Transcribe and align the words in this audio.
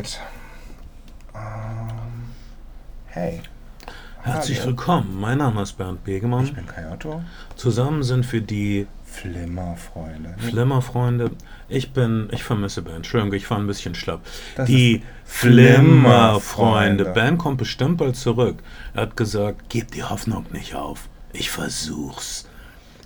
Alright. 0.00 0.20
Ähm, 1.34 2.22
hey. 3.06 3.42
Herzlich 4.22 4.64
willkommen. 4.64 5.20
Mein 5.20 5.38
Name 5.38 5.60
ist 5.62 5.74
Bernd 5.74 5.98
Ich 5.98 6.04
Begemann. 6.04 6.54
bin 6.54 6.66
Kayoto. 6.66 7.22
Zusammen 7.56 8.02
sind 8.02 8.30
wir 8.32 8.40
die 8.40 8.86
Flimmerfreunde. 9.04 10.36
Flimmerfreunde. 10.38 11.30
Ich 11.68 11.92
bin, 11.92 12.28
ich 12.32 12.44
vermisse 12.44 12.80
Ben. 12.80 12.96
Entschuldigung, 12.96 13.34
ich 13.34 13.50
war 13.50 13.58
ein 13.58 13.66
bisschen 13.66 13.94
schlapp. 13.94 14.22
Das 14.56 14.66
die 14.66 15.02
Flimmerfreunde. 15.24 17.04
Flimmerfreunde. 17.04 17.04
Ben 17.12 17.36
kommt 17.36 17.58
bestimmt 17.58 17.98
bald 17.98 18.16
zurück. 18.16 18.62
Er 18.94 19.02
hat 19.02 19.16
gesagt, 19.18 19.66
gib 19.68 19.90
die 19.90 20.04
Hoffnung 20.04 20.46
nicht 20.52 20.74
auf. 20.74 21.08
Ich 21.34 21.50
versuch's. 21.50 22.48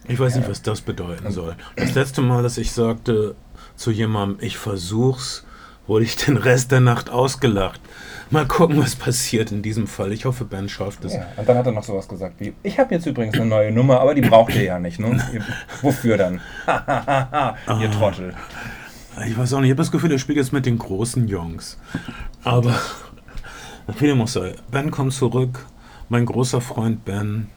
Ich 0.06 0.18
weiß 0.20 0.36
nicht, 0.36 0.48
was 0.48 0.62
das 0.62 0.80
bedeuten 0.80 1.32
soll. 1.32 1.56
Das 1.74 1.94
letzte 1.94 2.20
Mal, 2.22 2.44
dass 2.44 2.56
ich 2.56 2.70
sagte 2.70 3.34
zu 3.74 3.90
jemandem, 3.90 4.38
ich 4.46 4.58
versuch's, 4.58 5.44
wurde 5.86 6.04
ich 6.04 6.16
den 6.16 6.36
Rest 6.36 6.72
der 6.72 6.80
Nacht 6.80 7.10
ausgelacht. 7.10 7.80
Mal 8.30 8.46
gucken, 8.46 8.78
was 8.78 8.96
passiert 8.96 9.52
in 9.52 9.62
diesem 9.62 9.86
Fall. 9.86 10.12
Ich 10.12 10.24
hoffe, 10.24 10.44
Ben 10.44 10.68
schafft 10.68 11.04
es. 11.04 11.14
Ja, 11.14 11.26
und 11.36 11.48
dann 11.48 11.58
hat 11.58 11.66
er 11.66 11.72
noch 11.72 11.84
sowas 11.84 12.08
gesagt 12.08 12.40
wie, 12.40 12.54
ich 12.62 12.78
habe 12.78 12.94
jetzt 12.94 13.06
übrigens 13.06 13.34
eine 13.34 13.46
neue 13.46 13.70
Nummer, 13.70 14.00
aber 14.00 14.14
die 14.14 14.22
braucht 14.22 14.54
ihr 14.54 14.64
ja 14.64 14.78
nicht, 14.78 14.98
ne? 14.98 15.22
Wofür 15.82 16.16
dann? 16.16 16.40
ihr 17.80 17.90
Trottel. 17.90 18.34
Ich 19.26 19.38
weiß 19.38 19.52
auch 19.52 19.60
nicht, 19.60 19.68
ich 19.68 19.72
habe 19.72 19.82
das 19.82 19.92
Gefühl, 19.92 20.10
er 20.10 20.18
spielt 20.18 20.38
jetzt 20.38 20.52
mit 20.52 20.66
den 20.66 20.78
großen 20.78 21.28
Jungs. 21.28 21.78
Aber 22.42 22.74
auch 23.86 24.28
sei, 24.28 24.54
Ben 24.70 24.90
kommt 24.90 25.12
zurück. 25.12 25.66
Mein 26.08 26.26
großer 26.26 26.60
Freund 26.60 27.04
Ben. 27.04 27.48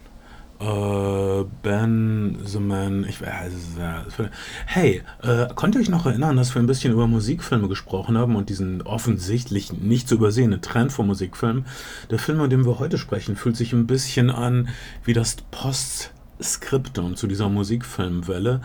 Äh, 0.60 1.44
ben 1.62 2.40
the 2.44 2.60
Man. 2.60 3.06
Ich, 3.08 3.22
äh, 3.22 3.26
es 3.48 4.20
äh, 4.20 4.30
hey, 4.66 5.04
äh, 5.22 5.48
konnt 5.54 5.76
ihr 5.76 5.82
euch 5.82 5.90
noch 5.90 6.08
erinnern, 6.08 6.36
dass 6.36 6.56
wir 6.56 6.62
ein 6.62 6.68
bisschen 6.68 6.94
über 6.94 7.06
Musikfilme 7.06 7.68
gesprochen 7.68 8.18
haben 8.18 8.36
und 8.36 8.50
diesen 8.50 8.82
offensichtlich 8.82 9.72
nicht 9.74 10.08
zu 10.08 10.16
übersehenden 10.16 10.62
Trend 10.62 10.91
von 10.91 11.05
Musikfilmen? 11.05 11.68
Der 12.10 12.18
Film, 12.18 12.40
über 12.40 12.48
den 12.48 12.66
wir 12.66 12.80
heute 12.80 12.98
sprechen, 12.98 13.36
fühlt 13.36 13.55
sich 13.55 13.72
ein 13.74 13.86
bisschen 13.86 14.32
an 14.32 14.70
wie 15.04 15.14
das 15.14 15.36
Postskriptum 15.52 17.16
zu 17.16 17.27
dieser 17.27 17.49
Musikfilmwelle. 17.49 18.62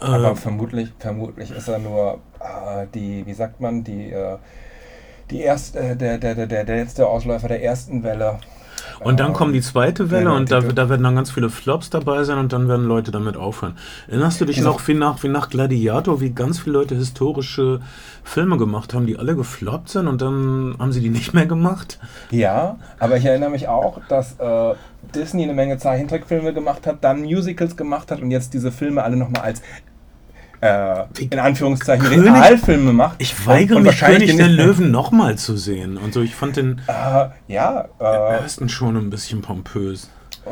Äh, 0.00 0.04
Aber 0.04 0.34
vermutlich, 0.34 0.92
vermutlich 0.98 1.52
ist 1.52 1.68
er 1.68 1.78
nur 1.78 2.20
äh, 2.40 2.86
die, 2.92 3.24
wie 3.24 3.34
sagt 3.34 3.60
man, 3.60 3.84
die, 3.84 4.10
äh, 4.10 4.38
die 5.30 5.42
erste, 5.42 5.78
äh, 5.78 5.96
der, 5.96 6.18
der, 6.18 6.34
der, 6.34 6.64
der 6.64 6.76
letzte 6.76 7.06
Ausläufer 7.06 7.46
der 7.46 7.62
ersten 7.62 8.02
Welle. 8.02 8.40
Und 9.00 9.20
dann 9.20 9.32
kommt 9.32 9.54
die 9.54 9.60
zweite 9.60 10.10
Welle 10.10 10.24
genau, 10.24 10.36
und 10.36 10.50
da, 10.50 10.60
da 10.60 10.88
werden 10.88 11.02
dann 11.02 11.14
ganz 11.16 11.30
viele 11.30 11.50
Flops 11.50 11.90
dabei 11.90 12.24
sein 12.24 12.38
und 12.38 12.52
dann 12.52 12.68
werden 12.68 12.86
Leute 12.86 13.10
damit 13.10 13.36
aufhören. 13.36 13.76
Erinnerst 14.08 14.40
du 14.40 14.44
dich 14.44 14.56
Diese- 14.56 14.66
noch, 14.68 14.86
wie 14.88 14.94
nach, 14.94 15.22
wie 15.22 15.28
nach 15.28 15.50
Gladiator, 15.50 16.20
wie 16.20 16.30
ganz 16.30 16.58
viele 16.60 16.78
Leute 16.78 16.94
historische 16.94 17.80
Filme 18.22 18.56
gemacht 18.56 18.94
haben, 18.94 19.06
die 19.06 19.18
alle 19.18 19.36
gefloppt 19.36 19.90
sind 19.90 20.06
und 20.08 20.22
dann 20.22 20.76
haben 20.78 20.92
sie 20.92 21.00
die 21.00 21.10
nicht 21.10 21.34
mehr 21.34 21.46
gemacht? 21.46 21.98
Ja, 22.30 22.76
aber 22.98 23.16
ich 23.16 23.24
erinnere 23.24 23.50
mich 23.50 23.68
auch, 23.68 24.00
dass 24.08 24.38
äh, 24.38 24.74
Disney 25.14 25.42
eine 25.44 25.54
Menge 25.54 25.76
Zeichentrickfilme 25.78 26.54
gemacht 26.54 26.86
hat, 26.86 27.02
dann 27.02 27.22
Musicals 27.22 27.76
gemacht 27.76 28.10
hat 28.10 28.20
und 28.22 28.30
jetzt 28.30 28.54
diese 28.54 28.72
Filme 28.72 29.02
alle 29.02 29.16
nochmal 29.16 29.42
als 29.42 29.60
in 31.18 31.38
Anführungszeichen 31.38 32.04
König- 32.06 32.32
Realfilme 32.32 32.92
macht. 32.92 33.16
Ich 33.18 33.46
weigere 33.46 33.80
mich, 33.80 34.00
König 34.00 34.36
der 34.36 34.46
den- 34.48 34.56
Löwen 34.56 34.90
nochmal 34.90 35.36
zu 35.36 35.56
sehen. 35.56 35.96
Und 35.98 36.14
so, 36.14 36.22
ich 36.22 36.34
fand 36.34 36.56
den 36.56 36.80
Äh, 36.86 37.26
ja, 37.52 37.88
äh, 38.00 38.04
ersten 38.40 38.68
schon 38.68 38.96
ein 38.96 39.10
bisschen 39.10 39.42
pompös. 39.42 40.10
äh, 40.46 40.50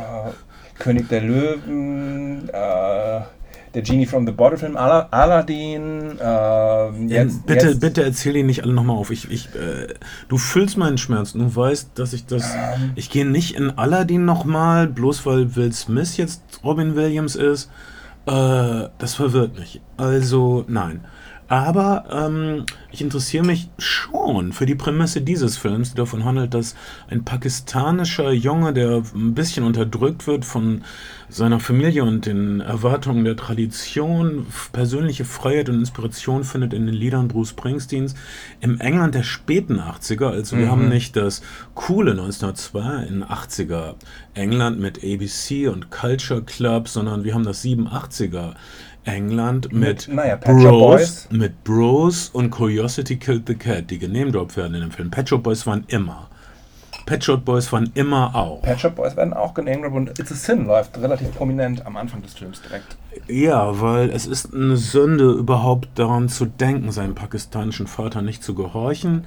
König 0.78 1.08
der 1.08 1.20
Löwen, 1.22 2.48
äh, 2.48 3.20
der 3.74 3.80
Genie 3.82 4.04
from 4.04 4.26
the 4.26 4.32
Bottle 4.32 4.58
Film, 4.58 4.76
Ala 4.76 5.08
Aladdin, 5.10 6.18
äh, 6.20 6.90
jetzt, 7.06 7.46
bitte, 7.46 7.68
jetzt, 7.68 7.80
bitte 7.80 8.02
erzähl 8.02 8.34
die 8.34 8.42
nicht 8.42 8.62
alle 8.64 8.72
nochmal 8.74 8.96
auf. 8.96 9.10
Ich, 9.10 9.30
ich, 9.30 9.46
äh, 9.54 9.94
du 10.28 10.36
fühlst 10.36 10.76
meinen 10.76 10.98
Schmerz. 10.98 11.32
Du 11.32 11.54
weißt, 11.56 11.90
dass 11.94 12.12
ich 12.12 12.26
das. 12.26 12.52
Ähm. 12.54 12.92
Ich 12.96 13.08
gehe 13.10 13.24
nicht 13.26 13.54
in 13.56 13.70
Aladdin 13.78 14.24
nochmal, 14.26 14.88
bloß 14.88 15.24
weil 15.24 15.56
Will 15.56 15.72
Smith 15.72 16.16
jetzt 16.18 16.42
Robin 16.64 16.96
Williams 16.96 17.34
ist. 17.36 17.70
Äh, 18.26 18.88
das 18.98 19.14
verwirrt 19.14 19.58
mich. 19.58 19.80
Also, 19.96 20.64
nein. 20.68 21.04
Aber 21.52 22.06
ähm, 22.10 22.64
ich 22.92 23.02
interessiere 23.02 23.44
mich 23.44 23.68
schon 23.76 24.54
für 24.54 24.64
die 24.64 24.74
Prämisse 24.74 25.20
dieses 25.20 25.58
Films, 25.58 25.90
die 25.90 25.96
davon 25.96 26.24
handelt, 26.24 26.54
dass 26.54 26.74
ein 27.10 27.26
pakistanischer 27.26 28.32
Junge, 28.32 28.72
der 28.72 29.02
ein 29.14 29.34
bisschen 29.34 29.62
unterdrückt 29.64 30.26
wird 30.26 30.46
von 30.46 30.80
seiner 31.28 31.60
Familie 31.60 32.04
und 32.04 32.24
den 32.24 32.60
Erwartungen 32.60 33.26
der 33.26 33.36
Tradition, 33.36 34.46
persönliche 34.72 35.26
Freiheit 35.26 35.68
und 35.68 35.80
Inspiration 35.80 36.44
findet 36.44 36.72
in 36.72 36.86
den 36.86 36.94
Liedern 36.94 37.28
Bruce 37.28 37.50
Springsteens 37.50 38.14
im 38.60 38.80
England 38.80 39.14
der 39.14 39.22
späten 39.22 39.78
80er. 39.78 40.28
Also 40.28 40.56
wir 40.56 40.70
haben 40.70 40.88
nicht 40.88 41.16
das 41.16 41.42
coole 41.74 42.12
1902 42.12 43.04
in 43.08 43.24
80er 43.24 43.96
England 44.32 44.80
mit 44.80 45.04
ABC 45.04 45.68
und 45.68 45.90
Culture 45.90 46.42
Club, 46.42 46.88
sondern 46.88 47.24
wir 47.24 47.34
haben 47.34 47.44
das 47.44 47.62
87er 47.62 48.54
England 49.04 49.72
mit, 49.72 50.06
Mit, 50.06 50.14
naja, 50.14 50.36
Boys. 50.36 51.28
mit 51.30 51.64
Bros 51.64 52.28
und 52.32 52.50
Curiosity 52.50 53.16
Killed 53.16 53.46
the 53.46 53.54
Cat, 53.54 53.90
die 53.90 53.98
genamedroppt 53.98 54.56
werden 54.56 54.74
in 54.74 54.80
dem 54.80 54.90
Film. 54.90 55.10
Pet 55.10 55.28
Shop 55.28 55.42
Boys 55.42 55.66
waren 55.66 55.84
immer. 55.88 56.28
Pet 57.04 57.24
Shop 57.24 57.44
Boys 57.44 57.72
waren 57.72 57.90
immer 57.94 58.34
auch. 58.34 58.62
Pet 58.62 58.78
Shop 58.78 58.94
Boys 58.94 59.16
werden 59.16 59.32
auch 59.34 59.54
genannt 59.54 59.84
und 59.92 60.18
It's 60.18 60.30
a 60.30 60.34
Sin 60.36 60.66
läuft 60.66 60.96
relativ 60.98 61.34
prominent 61.34 61.84
am 61.84 61.96
Anfang 61.96 62.22
des 62.22 62.34
Films 62.34 62.62
direkt. 62.62 62.96
Ja, 63.28 63.80
weil 63.80 64.10
es 64.10 64.26
ist 64.26 64.54
eine 64.54 64.76
Sünde, 64.76 65.30
überhaupt 65.32 65.88
daran 65.96 66.28
zu 66.28 66.46
denken, 66.46 66.92
seinem 66.92 67.14
pakistanischen 67.14 67.88
Vater 67.88 68.22
nicht 68.22 68.44
zu 68.44 68.54
gehorchen. 68.54 69.24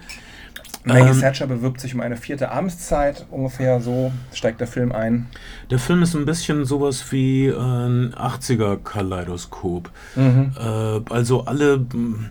Maggie 0.85 1.09
Ähm, 1.09 1.19
Thatcher 1.19 1.47
bewirbt 1.47 1.79
sich 1.81 1.93
um 1.95 2.01
eine 2.01 2.15
vierte 2.17 2.51
Amtszeit, 2.51 3.25
ungefähr 3.31 3.81
so 3.81 4.11
steigt 4.33 4.59
der 4.59 4.67
Film 4.67 4.91
ein. 4.91 5.27
Der 5.71 5.79
Film 5.79 6.01
ist 6.03 6.15
ein 6.15 6.25
bisschen 6.25 6.65
sowas 6.65 7.11
wie 7.11 7.47
äh, 7.47 7.57
ein 7.57 8.13
80er-Kaleidoskop. 8.13 9.89
Äh, 10.15 11.13
also 11.13 11.45
alle, 11.45 11.77
mh, 11.77 12.29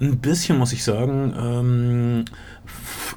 ein 0.00 0.18
bisschen 0.18 0.58
muss 0.58 0.72
ich 0.72 0.82
sagen, 0.84 1.32
ähm, 1.38 2.24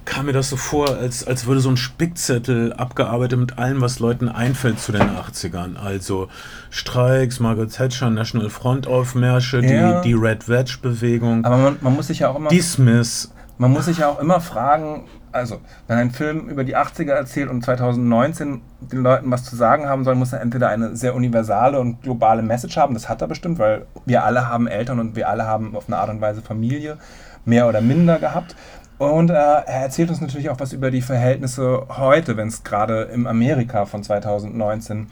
kam 0.03 0.27
mir 0.27 0.33
das 0.33 0.49
so 0.49 0.57
vor, 0.57 0.89
als, 0.97 1.25
als 1.25 1.47
würde 1.47 1.61
so 1.61 1.69
ein 1.69 1.77
Spickzettel 1.77 2.73
abgearbeitet 2.73 3.39
mit 3.39 3.57
allem, 3.57 3.81
was 3.81 3.97
Leuten 3.99 4.29
einfällt 4.29 4.79
zu 4.79 4.91
den 4.91 5.01
80ern. 5.01 5.77
Also 5.77 6.27
Streiks, 6.69 7.39
Margaret 7.39 7.71
Thatcher, 7.73 8.09
National 8.11 8.49
Front 8.51 8.85
Aufmärsche, 8.85 9.61
Ja. 9.65 10.01
die, 10.01 10.09
die 10.09 10.13
Red 10.13 10.47
Wedge-Bewegung, 10.47 11.43
Aber 11.45 11.57
man, 11.57 11.77
man 11.81 11.95
muss 11.95 12.07
sich 12.07 12.19
ja 12.19 12.29
auch 12.29 12.35
immer 12.35 12.49
die 12.49 12.61
Smiths. 12.61 13.31
Man 13.57 13.71
muss 13.71 13.85
sich 13.85 13.99
ja 13.99 14.09
auch 14.09 14.19
immer 14.19 14.41
fragen, 14.41 15.05
also 15.31 15.59
wenn 15.87 15.97
ein 15.97 16.11
Film 16.11 16.49
über 16.49 16.63
die 16.63 16.75
80er 16.75 17.11
erzählt 17.11 17.49
und 17.49 17.63
2019 17.63 18.61
den 18.79 18.99
Leuten 19.01 19.31
was 19.31 19.43
zu 19.43 19.55
sagen 19.55 19.87
haben 19.87 20.03
soll, 20.03 20.15
muss 20.15 20.33
er 20.33 20.41
entweder 20.41 20.69
eine 20.69 20.95
sehr 20.95 21.15
universale 21.15 21.79
und 21.79 22.01
globale 22.01 22.41
Message 22.41 22.77
haben. 22.77 22.93
Das 22.93 23.09
hat 23.09 23.21
er 23.21 23.27
bestimmt, 23.27 23.59
weil 23.59 23.85
wir 24.05 24.23
alle 24.23 24.49
haben 24.49 24.67
Eltern 24.67 24.99
und 24.99 25.15
wir 25.15 25.29
alle 25.29 25.45
haben 25.45 25.75
auf 25.75 25.87
eine 25.87 25.97
Art 25.97 26.09
und 26.09 26.21
Weise 26.21 26.41
Familie, 26.41 26.97
mehr 27.45 27.67
oder 27.67 27.81
minder 27.81 28.19
gehabt. 28.19 28.55
Und 28.97 29.29
äh, 29.29 29.33
er 29.33 29.65
erzählt 29.67 30.09
uns 30.09 30.21
natürlich 30.21 30.49
auch 30.49 30.59
was 30.59 30.71
über 30.71 30.89
die 30.89 31.01
Verhältnisse 31.01 31.85
heute, 31.97 32.37
wenn 32.37 32.47
es 32.47 32.63
gerade 32.63 33.03
im 33.03 33.27
Amerika 33.27 33.85
von 33.85 34.03
2019 34.03 35.07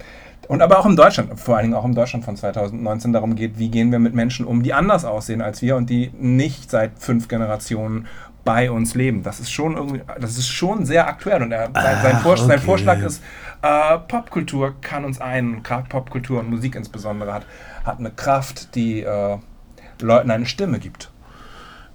und 0.48 0.62
aber 0.62 0.80
auch 0.80 0.86
in 0.86 0.96
Deutschland, 0.96 1.40
vor 1.40 1.56
allen 1.56 1.66
Dingen 1.66 1.76
auch 1.76 1.86
in 1.86 1.96
Deutschland 1.96 2.26
von 2.26 2.36
2019 2.36 3.14
darum 3.14 3.36
geht, 3.36 3.60
wie 3.60 3.70
gehen 3.70 3.92
wir 3.92 4.00
mit 4.00 4.14
Menschen 4.14 4.46
um, 4.46 4.62
die 4.62 4.74
anders 4.74 5.06
aussehen 5.06 5.42
als 5.42 5.62
wir 5.62 5.76
und 5.78 5.90
die 5.90 6.12
nicht 6.20 6.70
seit 6.70 7.00
fünf 7.00 7.28
Generationen 7.28 8.08
bei 8.44 8.70
uns 8.70 8.96
leben. 8.96 9.24
Das 9.24 9.40
ist 9.40 9.52
schon 9.52 9.76
irgendwie, 9.76 10.02
das 10.20 10.38
ist 10.38 10.50
schon 10.50 10.86
sehr 10.86 11.08
aktuell 11.08 11.42
und 11.42 11.52
er, 11.52 11.70
sein, 11.74 12.02
sein, 12.02 12.16
Ach, 12.18 12.22
Vor 12.22 12.38
sein 12.38 12.50
okay. 12.50 12.60
Vorschlag 12.60 13.02
ist, 13.02 13.24
äh, 13.62 13.98
Popkultur 14.00 14.76
kann 14.82 15.06
uns 15.06 15.22
ein, 15.22 15.56
und 15.56 15.64
gerade 15.64 15.88
Popkultur 15.88 16.40
und 16.40 16.50
Musik 16.50 16.76
insbesondere 16.76 17.34
hat, 17.34 17.46
hat 17.86 18.00
eine 18.00 18.12
Kraft, 18.12 18.76
die 18.76 19.02
äh, 19.02 19.38
Leuten 20.02 20.32
eine 20.32 20.46
Stimme 20.46 20.80
gibt. 20.80 21.10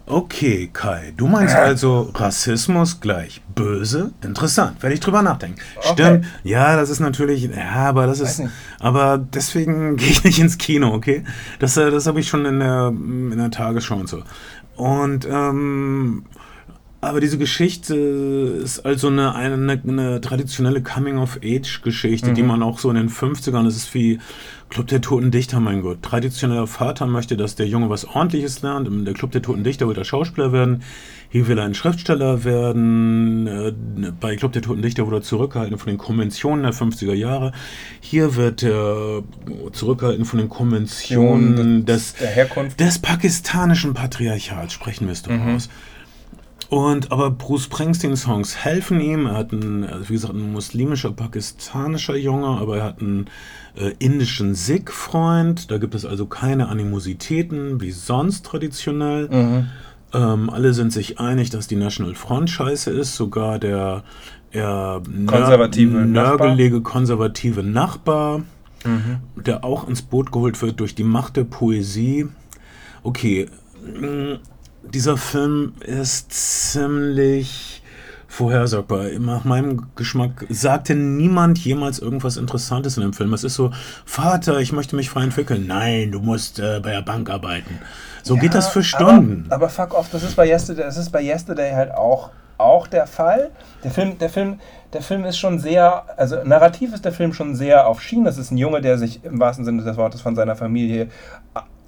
Okay, 0.07 0.71
Kai, 0.73 1.13
du 1.15 1.27
meinst 1.27 1.55
also 1.57 2.11
Rassismus 2.15 3.01
gleich 3.01 3.43
böse? 3.55 4.13
Interessant, 4.23 4.83
werde 4.83 4.95
ich 4.95 5.01
drüber 5.01 5.21
nachdenken. 5.21 5.61
Okay. 5.77 5.93
Stimmt, 5.93 6.27
ja, 6.45 6.77
das 6.77 6.89
ist 6.89 7.01
natürlich, 7.01 7.43
ja, 7.43 7.89
aber 7.89 8.07
das 8.07 8.21
ist, 8.21 8.43
aber 8.81 9.19
deswegen 9.19 9.97
gehe 9.99 10.09
ich 10.09 10.25
nicht 10.25 10.39
ins 10.39 10.57
Kino, 10.57 10.95
okay? 10.95 11.25
Das, 11.59 11.77
äh, 11.77 11.91
das 11.91 12.07
habe 12.07 12.21
ich 12.21 12.29
schon 12.29 12.47
in 12.47 12.61
der, 12.61 12.89
in 12.89 13.37
der 13.37 13.51
Tagesschau 13.51 13.97
und 13.97 14.09
so. 14.09 14.23
Und, 14.77 15.27
ähm, 15.31 16.25
aber 17.01 17.21
diese 17.21 17.39
Geschichte 17.39 17.95
ist 17.95 18.81
also 18.81 19.07
eine, 19.07 19.35
eine, 19.35 19.81
eine 19.87 20.21
traditionelle 20.21 20.83
Coming-of-Age-Geschichte, 20.83 22.33
die 22.35 22.43
man 22.43 22.63
auch 22.63 22.81
so 22.81 22.91
in 22.91 22.97
den 22.97 23.09
50ern, 23.09 23.63
das 23.65 23.77
ist 23.77 23.95
wie 23.95 24.19
Club 24.69 24.89
der 24.89 25.01
Toten 25.01 25.31
Dichter, 25.31 25.61
mein 25.61 25.81
Gott. 25.81 26.03
Traditioneller 26.03 26.67
Vater 26.67 27.07
möchte, 27.07 27.37
dass 27.37 27.55
der 27.55 27.69
Junge 27.69 27.89
was 27.89 28.05
Ordentliches 28.05 28.63
lernt. 28.63 28.89
Der 29.07 29.15
Club 29.15 29.31
der 29.31 29.43
Toten 29.43 29.63
Dichter 29.63 29.89
will 29.89 29.97
er 29.97 30.05
Schauspieler 30.05 30.53
werden. 30.53 30.83
Hier 31.31 31.47
will 31.47 31.57
er 31.59 31.65
ein 31.65 31.75
Schriftsteller 31.75 32.43
werden. 32.45 33.47
Äh, 33.47 33.73
Bei 34.21 34.35
Club 34.37 34.53
der 34.53 34.63
Toten 34.63 34.83
Dichter 34.83 35.07
wurde 35.07 35.19
er 35.19 35.23
zurückgehalten 35.23 35.79
von 35.79 35.89
den 35.91 35.99
Konventionen 35.99 36.65
der 36.65 36.75
50er 36.75 37.15
Jahre. 37.15 37.53
Hier 38.01 38.35
wird 38.35 38.63
er 38.65 39.23
zurückgehalten 39.73 40.25
von 40.25 40.39
den 40.41 40.49
Konventionen 40.49 41.87
des, 41.87 42.15
des 42.77 42.99
pakistanischen 42.99 43.95
Patriarchats, 43.95 44.73
sprechen 44.75 45.07
wir 45.07 45.13
es 45.13 45.23
doch 45.23 45.31
aus. 45.55 45.69
Und 46.71 47.11
aber 47.13 47.31
Bruce 47.31 47.65
Springsteen-Songs 47.65 48.57
helfen 48.57 49.01
ihm. 49.01 49.27
Er 49.27 49.37
hat 49.37 49.53
einen, 49.53 49.85
also 49.85 50.09
wie 50.11 50.13
gesagt, 50.13 50.35
ein 50.35 50.53
muslimischer, 50.53 51.13
pakistanischer 51.13 52.17
Junge, 52.17 52.49
aber 52.49 52.79
er 52.79 52.85
hat 52.85 53.01
einen 53.01 53.31
äh, 53.75 53.95
indischen 53.99 54.55
Sikh-Freund. 54.55 55.71
Da 55.71 55.79
gibt 55.79 55.95
es 55.95 56.05
also 56.05 56.27
keine 56.27 56.69
Animositäten 56.69 57.81
wie 57.81 57.91
sonst 57.91 58.45
traditionell. 58.45 59.29
Mhm. 59.29 59.67
Ähm, 60.13 60.51
alle 60.51 60.75
sind 60.75 60.93
sich 60.93 61.19
einig, 61.19 61.49
dass 61.49 61.69
die 61.69 61.77
National 61.77 62.15
Front 62.15 62.51
scheiße 62.51 62.91
ist. 62.91 63.17
Sogar 63.17 63.59
der 63.59 64.03
eher 64.51 65.03
Konservative 65.27 65.99
nörgelige 65.99 66.81
konservative 66.81 67.63
Nachbar, 67.63 68.43
der 69.37 69.65
auch 69.65 69.89
ins 69.89 70.03
Boot 70.03 70.33
geholt 70.33 70.61
wird 70.63 70.81
durch 70.81 70.95
die 70.95 71.05
Macht 71.05 71.37
der 71.37 71.45
Poesie. 71.45 72.29
Okay, 73.03 73.49
dieser 74.93 75.17
Film 75.17 75.75
ist 75.81 76.33
ziemlich 76.33 77.83
vorhersagbar. 78.27 79.07
Nach 79.19 79.45
meinem 79.45 79.87
Geschmack 79.97 80.47
sagte 80.51 80.95
niemand 80.95 81.59
jemals 81.59 81.99
irgendwas 81.99 82.37
Interessantes 82.37 82.97
in 82.97 83.03
dem 83.03 83.13
Film. 83.13 83.33
Es 83.33 83.43
ist 83.43 83.55
so, 83.55 83.73
Vater, 84.05 84.61
ich 84.61 84.73
möchte 84.73 84.97
mich 84.97 85.11
frei 85.11 85.25
entwickeln. 85.25 85.67
Nein, 85.67 86.13
du 86.13 86.21
musst 86.21 86.59
äh, 86.59 86.81
bei 86.83 86.93
der 86.93 87.03
Bank 87.03 87.31
arbeiten. 87.31 87.79
So 88.23 88.37
geht 88.37 88.55
das 88.55 88.69
für 88.69 88.83
Stunden. 88.83 89.47
Aber, 89.47 89.57
aber 89.57 89.69
fuck 89.71 89.95
off, 89.95 90.09
das 90.13 90.23
ist 90.23 90.37
bei 90.37 90.47
Yesterday, 90.47 90.85
das 90.85 90.99
ist 90.99 91.11
bei 91.11 91.23
Yesterday 91.23 91.73
halt 91.73 91.93
auch, 91.93 92.31
auch 92.59 92.87
der 92.87 93.07
Fall. 93.07 93.51
Der 93.83 93.91
Film, 93.91 94.19
der 94.19 94.29
Film, 94.29 94.61
der 94.93 95.03
Film 95.03 95.25
ist 95.25 95.39
schon 95.39 95.59
sehr, 95.59 96.05
also 96.19 96.37
narrativ 96.45 96.93
ist 96.93 97.05
der 97.05 97.13
Film 97.13 97.33
schon 97.33 97.55
sehr 97.55 97.87
auf 97.87 98.03
Schienen. 98.03 98.25
Das 98.25 98.37
ist 98.37 98.51
ein 98.51 98.59
Junge, 98.59 98.83
der 98.83 98.99
sich 98.99 99.25
im 99.25 99.41
wahrsten 99.41 99.65
Sinne 99.65 99.83
des 99.83 99.97
Wortes 99.97 100.21
von 100.21 100.37
seiner 100.37 100.57
Familie 100.57 101.09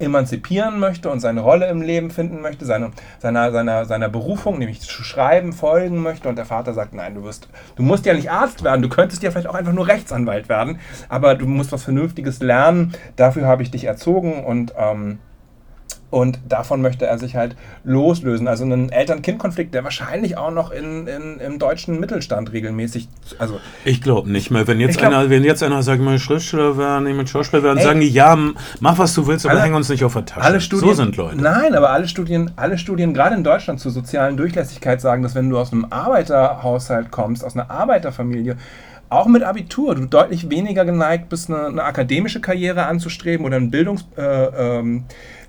emanzipieren 0.01 0.79
möchte 0.79 1.11
und 1.11 1.21
seine 1.21 1.41
Rolle 1.41 1.69
im 1.69 1.83
Leben 1.83 2.11
finden 2.11 2.41
möchte, 2.41 2.65
seine, 2.65 2.91
seiner, 3.19 3.53
seiner, 3.53 3.85
seiner 3.85 4.09
Berufung, 4.09 4.59
nämlich 4.59 4.81
zu 4.81 5.03
schreiben, 5.03 5.53
folgen 5.53 6.03
möchte. 6.03 6.29
Und 6.29 6.37
der 6.37 6.47
Vater 6.47 6.75
sagt, 6.75 6.95
nein, 6.95 7.15
du 7.15 7.25
wirst, 7.25 7.49
du 7.77 7.83
musst 7.83 8.07
ja 8.07 8.15
nicht 8.15 8.31
Arzt 8.31 8.65
werden, 8.65 8.83
du 8.83 8.89
könntest 8.89 9.23
ja 9.23 9.31
vielleicht 9.31 9.49
auch 9.49 9.55
einfach 9.55 9.73
nur 9.73 9.87
Rechtsanwalt 9.87 10.49
werden, 10.49 10.79
aber 11.09 11.35
du 11.35 11.47
musst 11.47 11.73
was 11.73 11.85
Vernünftiges 11.85 12.41
lernen. 12.41 12.95
Dafür 13.17 13.47
habe 13.47 13.63
ich 13.63 13.71
dich 13.71 13.85
erzogen 13.85 14.45
und 14.45 14.75
ähm, 14.77 15.19
und 16.11 16.39
davon 16.49 16.83
möchte 16.83 17.07
er 17.07 17.19
sich 17.19 17.37
halt 17.37 17.57
loslösen. 17.85 18.49
Also 18.49 18.65
einen 18.65 18.91
Eltern-Kind-Konflikt, 18.91 19.75
der 19.75 19.85
wahrscheinlich 19.85 20.37
auch 20.37 20.51
noch 20.51 20.71
in, 20.71 21.07
in, 21.07 21.39
im 21.39 21.59
deutschen 21.59 22.01
Mittelstand 22.01 22.53
regelmäßig. 22.53 23.09
Also 23.39 23.61
Ich 23.85 24.01
glaube 24.03 24.31
nicht 24.31 24.51
mehr. 24.51 24.67
Wenn 24.67 24.81
jetzt, 24.81 24.99
glaub- 24.99 25.13
einer, 25.13 25.31
wenn 25.31 25.45
jetzt 25.45 25.63
einer 25.63 25.83
sagt, 25.83 25.99
ich 26.01 26.05
möchte 26.05 26.21
Schriftsteller 26.21 26.77
werden, 26.77 27.07
ich 27.07 27.15
möchte 27.15 27.31
Schauspieler 27.31 27.63
werden, 27.63 27.79
Ey. 27.79 27.85
sagen 27.85 28.01
die, 28.01 28.09
ja, 28.09 28.37
mach 28.81 28.99
was 28.99 29.15
du 29.15 29.27
willst, 29.27 29.47
aber 29.47 29.55
Alle- 29.55 29.63
häng 29.65 29.75
uns 29.75 29.89
nicht 29.89 30.03
auf 30.05 30.15
der 30.15 30.25
Tasche. 30.27 30.45
alle 30.45 30.61
Studien, 30.61 30.89
so 30.89 30.95
sind 30.95 31.17
Leute. 31.17 31.37
Nein, 31.41 31.75
aber 31.75 31.91
alle 31.91 32.09
Studien, 32.09 32.51
alle 32.57 32.77
Studien, 32.79 33.15
gerade 33.15 33.35
in 33.37 33.45
Deutschland 33.45 33.79
zur 33.81 33.93
sozialen 33.93 34.37
Durchlässigkeit 34.37 35.01
sagen, 35.01 35.23
dass 35.23 35.35
wenn 35.35 35.49
du 35.49 35.59
aus 35.59 35.73
einem 35.73 35.87
Arbeiterhaushalt 35.91 37.11
kommst, 37.11 37.45
aus 37.45 37.55
einer 37.55 37.71
Arbeiterfamilie, 37.71 38.57
auch 39.09 39.27
mit 39.27 39.43
Abitur, 39.43 39.97
du 39.97 40.07
deutlich 40.07 40.51
weniger 40.51 40.85
geneigt 40.85 41.29
bist, 41.29 41.51
eine, 41.51 41.67
eine 41.67 41.83
akademische 41.83 42.41
Karriere 42.41 42.87
anzustreben 42.87 43.45
oder 43.45 43.57
ein 43.57 43.71
Bildungs, 43.71 44.07
äh, 44.17 44.23
ähm, 44.79 45.05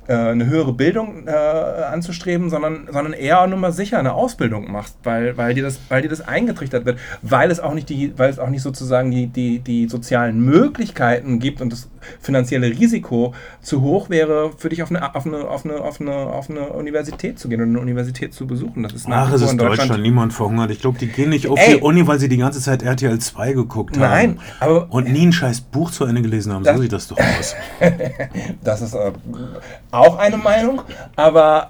äh, 0.07 0.13
eine 0.13 0.45
höhere 0.47 0.73
Bildung 0.73 1.27
äh, 1.27 1.31
anzustreben, 1.31 2.49
sondern, 2.49 2.87
sondern 2.91 3.13
eher 3.13 3.45
nur 3.47 3.59
mal 3.59 3.71
sicher 3.71 3.99
eine 3.99 4.13
Ausbildung 4.13 4.71
machst, 4.71 4.97
weil, 5.03 5.37
weil, 5.37 5.53
dir 5.53 5.63
das, 5.63 5.79
weil 5.89 6.01
dir 6.01 6.09
das 6.09 6.21
eingetrichtert 6.27 6.85
wird, 6.85 6.99
weil 7.21 7.51
es 7.51 7.59
auch 7.59 7.73
nicht, 7.73 7.89
die, 7.89 8.13
weil 8.17 8.29
es 8.29 8.39
auch 8.39 8.49
nicht 8.49 8.61
sozusagen 8.63 9.11
die, 9.11 9.27
die, 9.27 9.59
die 9.59 9.87
sozialen 9.87 10.39
Möglichkeiten 10.43 11.39
gibt 11.39 11.61
und 11.61 11.71
das 11.71 11.89
finanzielle 12.19 12.67
Risiko 12.67 13.33
zu 13.61 13.81
hoch 13.83 14.09
wäre, 14.09 14.51
für 14.57 14.69
dich 14.69 14.81
auf 14.81 14.89
eine, 14.89 15.13
auf 15.15 15.25
eine, 15.27 15.47
auf 15.47 15.65
eine, 15.65 15.75
auf 15.81 16.01
eine, 16.01 16.11
auf 16.15 16.49
eine 16.49 16.69
Universität 16.69 17.37
zu 17.37 17.47
gehen 17.47 17.61
und 17.61 17.69
eine 17.69 17.79
Universität 17.79 18.33
zu 18.33 18.47
besuchen. 18.47 18.81
Das 18.81 18.93
ist 18.93 19.07
nach 19.07 19.27
Ach, 19.29 19.33
es 19.33 19.41
ist 19.43 19.51
in 19.51 19.59
Deutschland. 19.59 20.01
niemand 20.01 20.33
verhungert. 20.33 20.71
Ich 20.71 20.79
glaube, 20.81 20.97
die 20.97 21.07
gehen 21.07 21.29
nicht 21.29 21.47
auf 21.47 21.59
Ey. 21.59 21.75
die 21.75 21.81
Uni, 21.81 22.07
weil 22.07 22.17
sie 22.19 22.27
die 22.27 22.37
ganze 22.37 22.59
Zeit 22.59 22.81
RTL 22.81 23.19
2 23.19 23.53
geguckt 23.53 23.97
haben. 23.97 24.01
Nein, 24.09 24.39
aber 24.59 24.87
Und 24.89 25.11
nie 25.11 25.27
ein 25.27 25.31
scheiß 25.31 25.61
Buch 25.61 25.91
zu 25.91 26.05
Ende 26.05 26.23
gelesen 26.23 26.51
haben. 26.53 26.63
Das- 26.63 26.75
so 26.75 26.81
sieht 26.81 26.91
das 26.93 27.07
doch 27.07 27.17
aus. 27.19 27.55
Das 28.63 28.81
ist 28.81 28.93
äh, 28.93 29.11
auch 29.91 30.17
eine 30.17 30.37
Meinung, 30.37 30.81
aber, 31.15 31.69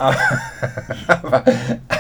aber, 1.08 1.44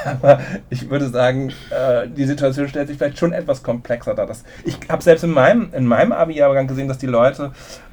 aber 0.05 0.39
ich 0.69 0.89
würde 0.89 1.09
sagen, 1.09 1.51
äh, 1.71 2.07
die 2.07 2.25
Situation 2.25 2.67
stellt 2.67 2.87
sich 2.87 2.97
vielleicht 2.97 3.17
schon 3.17 3.33
etwas 3.33 3.63
komplexer 3.63 4.13
dar. 4.13 4.27
Das, 4.27 4.43
ich 4.63 4.77
habe 4.89 5.01
selbst 5.01 5.23
in 5.23 5.31
meinem, 5.31 5.73
in 5.73 5.85
meinem 5.85 6.11
Abi-Jahrgang 6.11 6.67
gesehen, 6.67 6.87
dass 6.87 6.99
die 6.99 7.07
Leute 7.07 7.51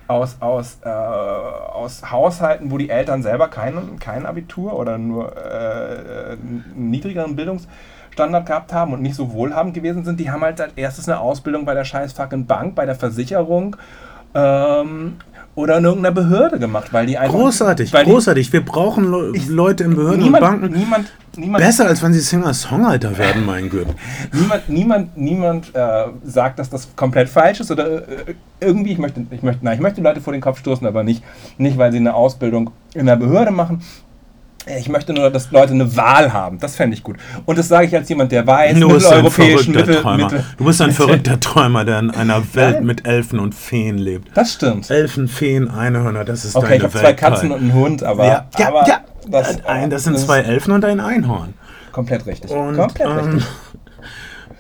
aus, 0.09 0.37
aus, 0.41 0.79
äh, 0.85 0.89
aus 0.89 2.11
Haushalten, 2.11 2.71
wo 2.71 2.79
die 2.79 2.91
Eltern 2.91 3.23
selber 3.23 3.49
kein, 3.49 3.99
kein 3.99 4.27
Abitur 4.27 4.79
oder 4.79 4.99
nur 4.99 5.37
äh, 5.37 6.33
einen 6.33 6.91
niedrigeren 6.91 7.37
Bildungsstandard 7.37 8.47
gehabt 8.47 8.73
haben 8.73 8.93
und 8.93 9.03
nicht 9.03 9.15
so 9.15 9.33
wohlhabend 9.33 9.75
gewesen 9.75 10.05
sind, 10.05 10.21
die 10.21 10.31
haben 10.31 10.43
halt 10.43 10.61
als 10.61 10.73
erstes 10.77 11.09
eine 11.09 11.21
Ausbildung 11.21 11.65
bei 11.65 11.75
der 11.75 11.85
scheiß 11.85 12.13
fucking 12.13 12.47
Bank, 12.47 12.75
bei 12.75 12.87
der 12.87 12.95
Versicherung 12.95 13.77
ähm, 14.35 15.17
oder 15.59 15.79
in 15.79 15.85
irgendeiner 15.85 16.15
Behörde 16.15 16.61
gemacht, 16.61 16.93
weil 16.93 17.07
die 17.07 17.19
einfach... 17.19 17.35
Großartig, 17.37 17.93
weil 17.93 18.05
großartig. 18.05 18.53
Wir 18.53 18.65
brauchen 18.65 19.11
Le 19.11 19.33
Ich- 19.35 19.49
Leute 19.49 19.83
in 19.83 19.97
Behörden 19.97 20.23
niemand, 20.23 20.45
und 20.45 20.61
Banken. 20.61 20.79
Niemand, 20.79 21.13
niemand, 21.37 21.65
Besser, 21.65 21.87
als 21.87 22.01
wenn 22.01 22.13
sie 22.13 22.21
Singer-Songwriter 22.21 23.19
werden, 23.19 23.45
mein 23.45 23.69
Gott. 23.69 23.89
niemand, 24.33 24.69
niemand, 24.69 25.17
niemand 25.19 25.75
äh, 25.75 26.05
sagt, 26.23 26.61
dass 26.61 26.71
das 26.71 26.95
komplett 26.95 27.29
falsch 27.29 27.59
ist 27.59 27.73
oder 27.73 28.09
äh, 28.09 28.35
irgendwie, 28.61 28.93
ich 28.93 28.99
möchte, 28.99 29.27
ich 29.33 29.43
möchte, 29.43 29.65
nein, 29.65 29.75
ich 29.75 29.81
möchte 29.81 30.01
die 30.01 30.07
Leute 30.07 30.21
vor 30.21 30.33
den 30.33 30.41
Kopf 30.41 30.61
stoßen, 30.61 30.87
aber 30.87 31.03
nicht, 31.03 31.25
nicht 31.59 31.77
weil 31.77 31.91
sie 31.91 31.99
eine 31.99 32.15
Ausbildung 32.15 32.71
in 32.95 33.07
der 33.07 33.17
Behörde 33.17 33.51
machen. 33.51 33.83
Ich 34.79 34.89
möchte 34.89 35.13
nur, 35.13 35.31
dass 35.31 35.51
Leute 35.51 35.73
eine 35.73 35.97
Wahl 35.97 36.33
haben. 36.33 36.59
Das 36.59 36.77
fände 36.77 36.95
ich 36.97 37.03
gut. 37.03 37.17
Und 37.47 37.59
das 37.59 37.69
sage 37.69 37.87
ich 37.87 37.95
als 37.97 38.09
jemand, 38.09 38.33
der 38.33 38.47
weiß, 38.47 38.79
Du 38.79 38.89
bist 38.89 39.07
ein 39.11 39.31
verrückter 39.31 39.71
Mittel, 39.71 39.95
Träumer. 40.03 40.25
Mittel, 40.25 40.45
Du 40.59 40.65
bist 40.65 40.83
ein 40.83 40.91
verrückter 40.93 41.41
Träumer, 41.41 41.85
der 41.85 41.99
in 42.01 42.11
einer 42.11 42.43
Welt 42.55 42.83
mit 42.83 43.07
Elfen 43.07 43.39
und 43.39 43.55
Feen 43.55 43.99
lebt. 43.99 44.37
Das 44.37 44.53
stimmt. 44.55 44.91
Elfen, 44.91 45.29
Feen, 45.29 45.69
Einhörner, 45.71 46.25
das 46.25 46.45
ist 46.45 46.57
Okay, 46.57 46.67
deine 46.67 46.77
ich 46.77 46.83
habe 46.85 46.95
Welt. 46.95 47.03
zwei 47.05 47.13
Katzen 47.15 47.51
und 47.53 47.61
einen 47.61 47.73
Hund, 47.73 48.03
aber, 48.03 48.27
ja, 48.27 48.49
ja, 48.59 48.69
aber 48.69 48.87
ja. 48.87 49.01
Das, 49.29 49.65
ein, 49.67 49.91
das 49.91 50.05
sind 50.05 50.19
zwei 50.19 50.41
Elfen 50.41 50.73
und 50.73 50.85
ein 50.85 51.01
Einhorn. 51.01 51.55
komplett 51.93 52.25
richtig. 52.27 52.51
Und, 52.51 52.77
komplett 52.77 53.07
ähm, 53.09 53.17
richtig. 53.19 53.45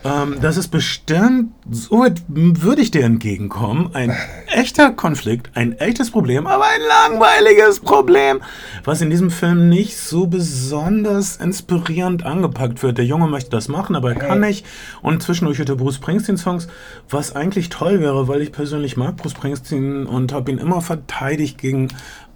Ähm, 0.08 0.38
das 0.40 0.56
ist 0.56 0.68
bestimmt, 0.68 1.52
so 1.70 2.06
würde 2.28 2.80
ich 2.80 2.90
dir 2.90 3.04
entgegenkommen, 3.04 3.90
ein 3.92 4.16
echter 4.46 4.92
Konflikt, 4.92 5.50
ein 5.54 5.72
echtes 5.78 6.10
Problem, 6.10 6.46
aber 6.46 6.64
ein 6.64 6.80
langweiliges 6.80 7.80
Problem, 7.80 8.40
was 8.84 9.00
in 9.00 9.10
diesem 9.10 9.30
Film 9.30 9.68
nicht 9.68 9.96
so 9.96 10.26
besonders 10.26 11.36
inspirierend 11.36 12.24
angepackt 12.24 12.82
wird. 12.82 12.98
Der 12.98 13.04
Junge 13.04 13.26
möchte 13.26 13.50
das 13.50 13.68
machen, 13.68 13.96
aber 13.96 14.10
er 14.10 14.18
kann 14.18 14.40
nicht. 14.40 14.64
Und 15.02 15.22
zwischendurch 15.22 15.58
hört 15.58 15.68
er 15.68 15.76
Bruce 15.76 15.96
Springsteen-Songs, 15.96 16.68
was 17.10 17.36
eigentlich 17.36 17.68
toll 17.68 18.00
wäre, 18.00 18.28
weil 18.28 18.40
ich 18.40 18.52
persönlich 18.52 18.96
mag 18.96 19.16
Bruce 19.16 19.32
Springsteen 19.32 20.06
und 20.06 20.32
habe 20.32 20.50
ihn 20.50 20.58
immer 20.58 20.80
verteidigt 20.80 21.58
gegen 21.58 21.88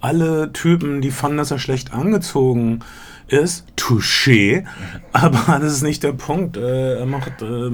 alle 0.03 0.51
Typen, 0.51 1.01
die 1.01 1.11
fanden, 1.11 1.37
dass 1.37 1.51
er 1.51 1.59
schlecht 1.59 1.93
angezogen 1.93 2.79
ist. 3.27 3.65
Touché. 3.77 4.65
Aber 5.13 5.59
das 5.61 5.73
ist 5.73 5.83
nicht 5.83 6.03
der 6.03 6.11
Punkt. 6.11 6.57
Äh, 6.57 6.99
er 6.99 7.05
macht. 7.05 7.41
Äh, 7.41 7.71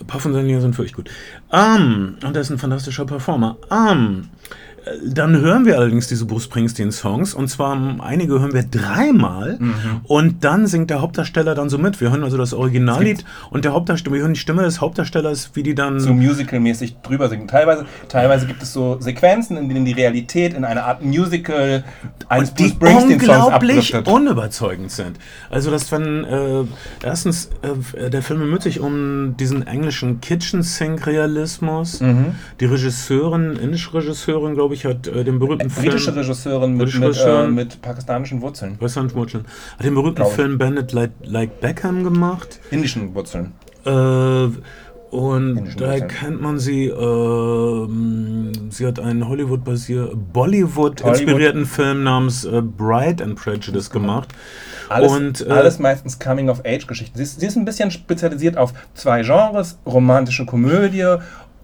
ein 0.00 0.06
paar 0.06 0.20
von 0.20 0.32
seinen 0.32 0.46
Liedern 0.46 0.62
sind 0.62 0.78
wirklich 0.78 0.94
gut. 0.94 1.10
Ähm, 1.52 2.18
und 2.24 2.34
er 2.36 2.40
ist 2.40 2.50
ein 2.50 2.58
fantastischer 2.58 3.04
Performer. 3.04 3.56
Ähm, 3.70 4.28
äh, 4.48 4.67
dann 5.04 5.36
hören 5.36 5.66
wir 5.66 5.76
allerdings 5.76 6.08
diese 6.08 6.24
Bruce 6.26 6.44
Springsteen-Songs. 6.44 7.34
Und 7.34 7.48
zwar 7.48 7.74
ähm, 7.74 8.00
einige 8.00 8.40
hören 8.40 8.52
wir 8.52 8.62
dreimal. 8.62 9.58
Und 10.04 10.44
dann 10.44 10.66
singt 10.66 10.90
der 10.90 11.00
Hauptdarsteller 11.00 11.54
dann 11.54 11.68
so 11.68 11.78
mit. 11.78 12.00
Wir 12.00 12.10
hören 12.10 12.24
also 12.24 12.36
das 12.36 12.54
Originallied 12.54 13.24
und 13.50 13.64
der 13.64 13.72
Hauptdarsteller, 13.72 14.14
wir 14.14 14.22
hören 14.22 14.34
die 14.34 14.40
Stimme 14.40 14.62
des 14.62 14.80
Hauptdarstellers, 14.80 15.50
wie 15.54 15.62
die 15.62 15.74
dann. 15.74 16.00
so 16.00 16.12
musical-mäßig 16.12 16.96
drüber 17.02 17.28
singen. 17.28 17.48
Teilweise, 17.48 17.86
teilweise 18.08 18.46
gibt 18.46 18.62
es 18.62 18.72
so 18.72 18.98
Sequenzen, 19.00 19.56
in 19.56 19.68
denen 19.68 19.84
die 19.84 19.92
Realität 19.92 20.54
in 20.54 20.64
eine 20.64 20.84
Art 20.84 21.04
Musical 21.04 21.84
eines 22.28 22.50
Bruce 22.52 22.70
Springsteen-Songs 22.70 23.12
unglaublich 23.12 23.94
unüberzeugend 24.06 24.90
sind. 24.90 25.18
Also, 25.50 25.70
dass 25.70 25.90
wenn 25.92 26.24
äh, 26.24 26.64
erstens 27.02 27.50
äh, 27.62 28.10
der 28.10 28.22
Film 28.22 28.40
bemüht 28.40 28.62
sich 28.62 28.80
um 28.80 29.36
diesen 29.36 29.66
englischen 29.66 30.20
Kitchen-Sink-Realismus. 30.20 32.00
Mhm. 32.00 32.34
Die 32.60 32.64
Regisseurin, 32.64 33.56
indische 33.56 33.94
Regisseurin, 33.94 34.54
glaube 34.54 34.67
ich, 34.74 34.84
hat 34.84 35.06
äh, 35.06 35.24
den 35.24 35.38
berühmten 35.38 35.68
Britische 35.68 36.12
Film 36.12 36.18
Regisseurin 36.18 36.70
mit, 36.72 36.78
Britische 36.80 36.98
mit, 37.00 37.08
Regisseurin. 37.08 37.50
Äh, 37.50 37.54
mit 37.54 37.82
pakistanischen 37.82 38.42
Wurzeln. 38.42 38.76
Western 38.80 39.12
Wurzeln, 39.14 39.44
hat 39.78 39.84
den 39.84 39.94
berühmten 39.94 40.16
Glaub 40.16 40.30
ich. 40.30 40.34
Film 40.34 40.58
Bandit 40.58 40.92
like, 40.92 41.10
like 41.22 41.60
Beckham 41.60 42.04
gemacht. 42.04 42.60
Indischen 42.70 43.14
Wurzeln. 43.14 43.52
Äh, 43.84 43.90
und 45.10 45.56
Indischen 45.56 45.80
da 45.80 45.92
Wurzeln. 45.92 46.08
kennt 46.08 46.40
man 46.42 46.58
sie, 46.58 46.86
ähm, 46.86 48.52
sie 48.70 48.86
hat 48.86 49.00
einen 49.00 49.26
Hollywood-basier, 49.28 50.12
Bollywood-inspirierten 50.32 51.64
Film 51.66 52.02
namens 52.04 52.44
äh, 52.44 52.60
Bride 52.60 53.24
and 53.24 53.36
Prejudice 53.36 53.90
gemacht. 53.90 54.28
Alles, 54.90 55.12
und, 55.12 55.46
äh, 55.46 55.50
alles 55.50 55.78
meistens 55.78 56.18
Coming-of-Age-Geschichten. 56.18 57.16
Sie, 57.18 57.24
sie 57.24 57.46
ist 57.46 57.56
ein 57.56 57.64
bisschen 57.64 57.90
spezialisiert 57.90 58.56
auf 58.56 58.72
zwei 58.94 59.22
Genres, 59.22 59.78
romantische 59.86 60.46
Komödie 60.46 61.16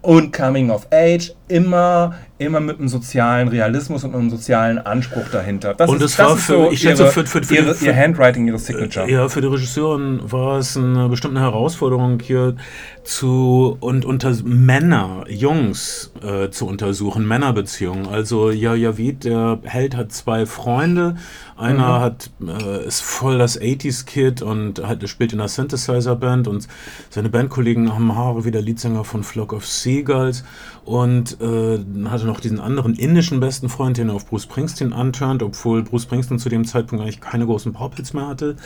und 0.02 0.32
Coming 0.32 0.70
of 0.70 0.86
Age, 0.92 1.34
immer 1.48 2.14
immer 2.36 2.58
mit 2.58 2.80
einem 2.80 2.88
sozialen 2.88 3.46
Realismus 3.46 4.02
und 4.02 4.12
einem 4.14 4.28
sozialen 4.28 4.78
Anspruch 4.78 5.28
dahinter. 5.30 5.72
Das 5.72 5.88
Und 5.88 5.98
ist, 6.02 6.12
es 6.14 6.18
war 6.18 6.34
ist 6.34 6.42
für- 6.44 6.72
ich 6.72 6.80
schätze, 6.80 7.04
ihre, 7.04 7.12
für- 7.12 7.26
für- 7.26 7.42
für- 7.44 7.54
ihre, 7.54 7.74
für- 7.74 7.84
ihr 7.86 7.96
Handwriting, 7.96 8.48
ihre 8.48 8.58
Signature. 8.58 9.08
Ja, 9.08 9.28
für 9.28 9.40
die 9.40 9.46
Regisseurin 9.46 10.20
war 10.24 10.58
es 10.58 10.76
eine 10.76 11.08
bestimmte 11.08 11.40
Herausforderung 11.40 12.18
hier 12.20 12.56
zu 13.04 13.76
und 13.80 14.04
unter 14.04 14.34
Männer, 14.44 15.24
Jungs 15.28 16.12
äh, 16.22 16.50
zu 16.50 16.66
untersuchen, 16.66 17.26
Männerbeziehungen. 17.26 18.08
Also 18.08 18.50
ja, 18.50 18.74
Javid, 18.74 19.24
der 19.24 19.60
Held 19.62 19.96
hat 19.96 20.10
zwei 20.12 20.46
Freunde. 20.46 21.14
Einer 21.56 22.00
hat 22.00 22.30
äh, 22.44 22.84
ist 22.84 23.00
voll 23.02 23.38
das 23.38 23.60
80s 23.60 24.06
Kid 24.06 24.42
und 24.42 24.84
hat 24.84 25.08
spielt 25.08 25.32
in 25.32 25.38
einer 25.40 25.48
Synthesizer 25.48 26.16
Band 26.16 26.48
und 26.48 26.66
seine 27.10 27.28
Bandkollegen 27.28 27.94
haben 27.94 28.16
Haare 28.16 28.44
wie 28.44 28.50
der 28.50 28.62
Leadsänger 28.62 29.04
von 29.04 29.22
Flock 29.22 29.52
of 29.52 29.64
Seagulls 29.66 30.42
und 30.84 31.38
hatte 31.44 32.26
noch 32.26 32.40
diesen 32.40 32.60
anderen 32.60 32.94
indischen 32.94 33.40
besten 33.40 33.68
Freund, 33.68 33.96
den 33.96 34.08
er 34.08 34.14
auf 34.14 34.26
Bruce 34.26 34.44
Springsteen 34.44 34.92
anturnt, 34.92 35.42
obwohl 35.42 35.82
Bruce 35.82 36.04
Springsteen 36.04 36.38
zu 36.38 36.48
dem 36.48 36.64
Zeitpunkt 36.64 37.02
eigentlich 37.02 37.20
keine 37.20 37.46
großen 37.46 37.72
Popels 37.72 38.12
mehr 38.12 38.26
hatte. 38.26 38.56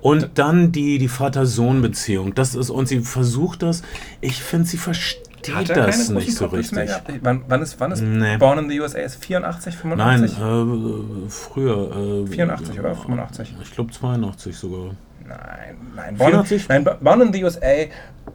Und 0.00 0.30
dann 0.34 0.72
die, 0.72 0.98
die 0.98 1.08
Vater-Sohn-Beziehung. 1.08 2.34
Das 2.34 2.54
ist, 2.54 2.70
und 2.70 2.88
sie 2.88 3.00
versucht 3.00 3.62
das. 3.62 3.82
Ich 4.20 4.42
finde, 4.42 4.66
sie 4.66 4.76
versteht 4.78 5.54
Hat 5.54 5.70
er 5.70 5.86
das 5.86 6.08
nicht 6.10 6.34
so 6.34 6.46
richtig. 6.46 6.90
Wann, 7.22 7.42
wann 7.48 7.62
ist, 7.62 7.78
wann 7.80 7.92
ist 7.92 8.02
Nee. 8.02 8.36
Born 8.36 8.58
in 8.58 8.70
the 8.70 8.80
USA? 8.80 8.98
Ist 8.98 9.24
84, 9.24 9.74
Nein, 9.96 10.28
85? 10.28 10.38
äh, 10.38 11.30
früher. 11.30 12.24
Äh, 12.24 12.30
84 12.30 12.78
oder 12.78 12.94
85? 12.94 13.54
Ich 13.62 13.70
glaube 13.72 13.92
82 13.92 14.56
sogar. 14.56 14.94
Nein, 15.28 15.76
nein. 15.94 16.16
Born, 16.16 16.30
84? 16.30 16.68
nein, 16.68 16.88
Born 17.00 17.20
in 17.20 17.32
the 17.32 17.44
USA, 17.44 17.86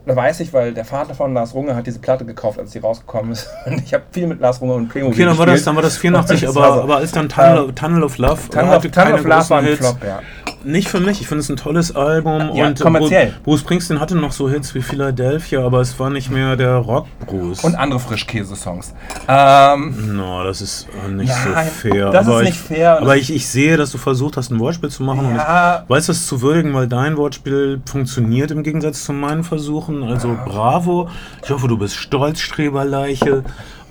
da 0.06 0.14
weiß 0.14 0.40
ich, 0.40 0.52
weil 0.52 0.72
der 0.72 0.84
Vater 0.84 1.14
von 1.14 1.34
Lars 1.34 1.54
Runge 1.54 1.74
hat 1.74 1.86
diese 1.86 1.98
Platte 1.98 2.24
gekauft, 2.24 2.58
als 2.58 2.72
sie 2.72 2.78
rausgekommen 2.78 3.32
ist. 3.32 3.48
Und 3.66 3.82
ich 3.82 3.92
habe 3.92 4.04
viel 4.12 4.26
mit 4.26 4.40
Lars 4.40 4.60
Runge 4.60 4.74
und 4.74 4.88
Playmobil 4.88 5.14
Okay, 5.14 5.24
dann 5.24 5.38
war, 5.38 5.46
das, 5.46 5.64
dann 5.64 5.74
war 5.74 5.82
das 5.82 5.96
84, 5.98 6.42
Das 6.42 6.56
aber, 6.56 6.82
aber 6.82 6.96
als 6.98 7.12
dann 7.12 7.28
Tunnel, 7.28 7.72
Tunnel 7.74 8.04
of 8.04 8.18
Love 8.18 8.48
Tunnel 8.50 8.76
of, 8.76 8.82
Tunnel 8.86 9.14
of 9.14 9.24
Love 9.24 9.50
war 9.50 9.58
ein. 9.58 9.76
Flop, 9.76 10.04
ja. 10.04 10.20
Nicht 10.64 10.88
für 10.88 11.00
mich, 11.00 11.20
ich 11.20 11.26
finde 11.26 11.40
es 11.40 11.48
ein 11.48 11.56
tolles 11.56 11.94
Album 11.94 12.54
Ja, 12.54 12.66
und 12.66 12.80
kommerziell. 12.80 13.34
Bruce, 13.44 13.60
Springsteen 13.60 14.00
hatte 14.00 14.16
noch 14.16 14.32
so 14.32 14.48
Hits 14.48 14.74
wie 14.74 14.82
Philadelphia, 14.82 15.64
aber 15.64 15.80
es 15.80 15.98
war 15.98 16.10
nicht 16.10 16.30
mehr 16.30 16.56
der 16.56 16.76
Rock 16.76 17.06
Bruce. 17.26 17.62
Und 17.64 17.74
andere 17.74 18.00
Frischkäse-Songs. 18.00 18.94
Ähm, 19.28 20.16
No, 20.16 20.42
das 20.44 20.60
ist 20.62 20.86
äh, 21.06 21.10
nicht 21.10 21.28
Nein, 21.28 21.66
so 21.66 21.88
fair. 21.88 22.10
das 22.10 22.26
aber 22.26 22.42
ist 22.42 22.48
ich, 22.48 22.54
nicht 22.54 22.60
fair. 22.66 23.00
Aber 23.00 23.16
ich, 23.16 23.32
ich 23.34 23.46
sehe, 23.48 23.76
dass 23.76 23.90
du 23.92 23.98
versucht 23.98 24.36
hast, 24.36 24.50
ein 24.50 24.58
Wortspiel 24.58 24.90
zu 24.90 25.02
machen. 25.02 25.34
Ja. 25.34 25.76
Und 25.78 25.82
ich 25.84 25.90
weiß 25.90 26.06
das 26.06 26.26
zu 26.26 26.40
würdigen, 26.42 26.72
weil 26.74 26.88
dein 26.88 27.16
Wortspiel 27.16 27.80
funktioniert 27.86 28.50
im 28.50 28.62
Gegensatz 28.62 29.04
zu 29.04 29.12
meinen 29.12 29.44
Versuchen. 29.44 30.02
Also 30.02 30.36
bravo. 30.46 31.08
Ich 31.44 31.50
hoffe, 31.50 31.68
du 31.68 31.76
bist 31.76 31.96
stolz, 31.96 32.40
Streberleiche. 32.40 33.44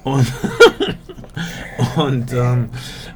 Und, 0.04 0.26
und 1.96 2.34
ähm, 2.34 2.70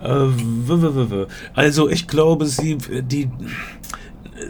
äh, 0.03 1.25
also 1.53 1.89
ich 1.89 2.07
glaube, 2.07 2.45
sie, 2.45 2.77
die, 2.77 3.29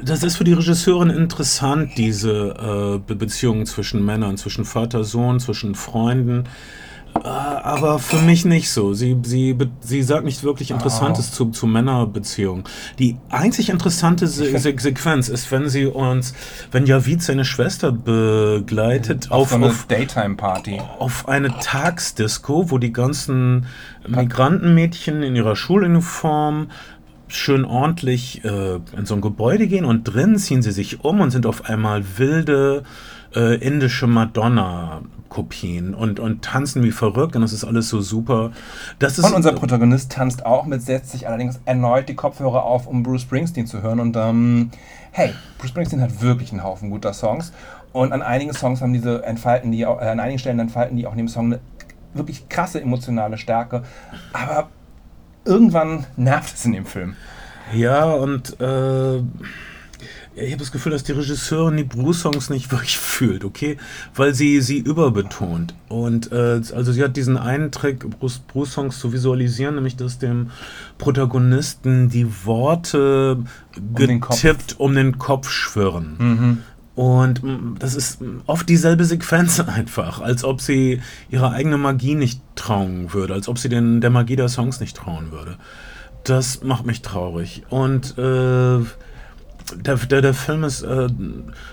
das 0.03 0.23
ist 0.23 0.37
für 0.37 0.43
die 0.43 0.53
Regisseurin 0.53 1.09
interessant, 1.09 1.91
diese 1.97 2.31
äh, 2.31 2.99
Be 2.99 3.15
Beziehungen 3.15 3.65
zwischen 3.65 4.05
Männern, 4.05 4.37
zwischen 4.37 4.65
Vater, 4.65 5.03
Sohn, 5.03 5.39
zwischen 5.39 5.75
Freunden. 5.75 6.45
Äh, 7.23 7.27
aber 7.27 7.99
für 7.99 8.21
mich 8.21 8.45
nicht 8.45 8.69
so. 8.69 8.93
Sie, 8.93 9.17
sie, 9.23 9.55
sie 9.81 10.03
sagt 10.03 10.25
nicht 10.25 10.43
wirklich 10.43 10.71
Interessantes 10.71 11.31
zu, 11.31 11.45
zu 11.51 11.67
Männerbeziehungen. 11.67 12.63
Die 12.99 13.17
einzig 13.29 13.69
interessante 13.69 14.27
Se 14.27 14.57
Se 14.57 14.75
Sequenz 14.77 15.29
ist, 15.29 15.51
wenn 15.51 15.69
sie 15.69 15.85
uns, 15.85 16.33
wenn 16.71 16.85
Javid 16.85 17.21
seine 17.21 17.45
Schwester 17.45 17.91
begleitet 17.91 19.31
auf 19.31 19.47
auf, 19.47 19.53
eine 19.53 19.73
Daytime-Party. 19.87 20.81
auf 20.99 21.27
eine 21.27 21.57
Tagsdisco, 21.59 22.69
wo 22.71 22.77
die 22.77 22.93
ganzen 22.93 23.65
Migrantenmädchen 24.07 25.23
in 25.23 25.35
ihrer 25.35 25.55
Schuluniform 25.55 26.67
schön 27.27 27.65
ordentlich 27.65 28.43
äh, 28.45 28.79
in 28.97 29.05
so 29.05 29.15
ein 29.15 29.21
Gebäude 29.21 29.67
gehen 29.67 29.85
und 29.85 30.03
drin 30.03 30.37
ziehen 30.37 30.61
sie 30.61 30.71
sich 30.71 31.03
um 31.03 31.19
und 31.19 31.31
sind 31.31 31.45
auf 31.45 31.65
einmal 31.65 32.03
wilde 32.17 32.83
äh, 33.35 33.55
indische 33.55 34.07
Madonna-Kopien 35.27 35.93
und, 35.93 36.19
und 36.19 36.43
tanzen 36.43 36.83
wie 36.83 36.91
verrückt 36.91 37.35
und 37.35 37.41
das 37.41 37.53
ist 37.53 37.63
alles 37.63 37.89
so 37.89 38.01
super. 38.01 38.51
Das 38.99 39.17
ist 39.17 39.25
Und 39.25 39.33
unser 39.33 39.53
Protagonist 39.53 40.11
tanzt 40.11 40.45
auch 40.45 40.65
mit, 40.65 40.81
setzt 40.81 41.11
sich 41.11 41.27
allerdings 41.27 41.59
erneut 41.65 42.09
die 42.09 42.15
Kopfhörer 42.15 42.63
auf, 42.63 42.87
um 42.87 43.03
Bruce 43.03 43.21
Springsteen 43.21 43.67
zu 43.67 43.81
hören. 43.81 43.99
Und 43.99 44.15
ähm, 44.17 44.71
hey, 45.11 45.33
Bruce 45.57 45.69
Springsteen 45.69 46.01
hat 46.01 46.21
wirklich 46.21 46.51
einen 46.51 46.63
Haufen 46.63 46.89
guter 46.89 47.13
Songs. 47.13 47.51
Und 47.93 48.11
an 48.11 48.21
einigen 48.21 48.53
Songs 48.53 48.81
haben 48.81 48.93
diese 48.93 49.23
entfalten 49.23 49.71
die 49.71 49.85
auch, 49.85 50.01
äh, 50.01 50.05
an 50.05 50.19
einigen 50.19 50.39
Stellen 50.39 50.59
entfalten 50.59 50.97
die 50.97 51.07
auch 51.07 51.11
in 51.11 51.17
dem 51.17 51.27
Song 51.27 51.47
eine 51.47 51.59
wirklich 52.13 52.49
krasse 52.49 52.81
emotionale 52.81 53.37
Stärke. 53.37 53.83
Aber 54.33 54.69
irgendwann 55.45 56.05
nervt 56.15 56.55
es 56.55 56.65
in 56.65 56.73
dem 56.73 56.85
Film. 56.85 57.15
Ja, 57.73 58.05
und 58.05 58.59
äh, 58.61 59.21
ich 60.39 60.51
habe 60.51 60.59
das 60.59 60.71
Gefühl, 60.71 60.91
dass 60.91 61.03
die 61.03 61.11
Regisseurin 61.13 61.77
die 61.77 61.83
Bruce-Songs 61.83 62.49
nicht 62.49 62.71
wirklich 62.71 62.97
fühlt, 62.97 63.43
okay? 63.43 63.77
Weil 64.15 64.33
sie 64.35 64.61
sie 64.61 64.77
überbetont. 64.77 65.73
Und 65.89 66.31
äh, 66.31 66.61
also 66.73 66.91
sie 66.91 67.03
hat 67.03 67.17
diesen 67.17 67.37
einen 67.37 67.71
Trick, 67.71 68.07
Bruce- 68.19 68.39
Bruce-Songs 68.47 68.99
zu 68.99 69.13
visualisieren, 69.13 69.75
nämlich 69.75 69.95
dass 69.95 70.19
dem 70.19 70.51
Protagonisten 70.97 72.09
die 72.09 72.27
Worte 72.45 73.37
den 73.75 74.19
Kopf. 74.19 74.41
getippt 74.41 74.79
um 74.79 74.93
den 74.95 75.17
Kopf 75.17 75.49
schwirren. 75.49 76.63
Und 76.95 77.43
mm, 77.43 77.75
das 77.79 77.95
ist 77.95 78.19
oft 78.47 78.67
dieselbe 78.69 79.05
Sequenz 79.05 79.59
einfach, 79.67 80.19
als 80.21 80.43
ob 80.43 80.61
sie 80.61 81.01
ihrer 81.29 81.51
eigenen 81.51 81.81
Magie 81.81 82.15
nicht 82.15 82.41
trauen 82.55 83.13
würde, 83.13 83.33
als 83.33 83.47
ob 83.47 83.57
sie 83.59 83.69
den, 83.69 84.01
der 84.01 84.09
Magie 84.09 84.35
der 84.35 84.49
Songs 84.49 84.79
nicht 84.79 84.97
trauen 84.97 85.31
würde. 85.31 85.57
Das 86.23 86.63
macht 86.63 86.85
mich 86.85 87.01
traurig. 87.01 87.63
Und 87.69 88.17
äh, 88.17 88.79
der, 89.75 89.95
der, 89.95 90.21
der 90.21 90.33
Film 90.33 90.63
ist 90.63 90.83
äh, 90.83 91.07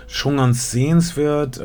schon 0.06 0.36
ganz 0.36 0.70
sehenswert. 0.70 1.58
Äh, 1.58 1.64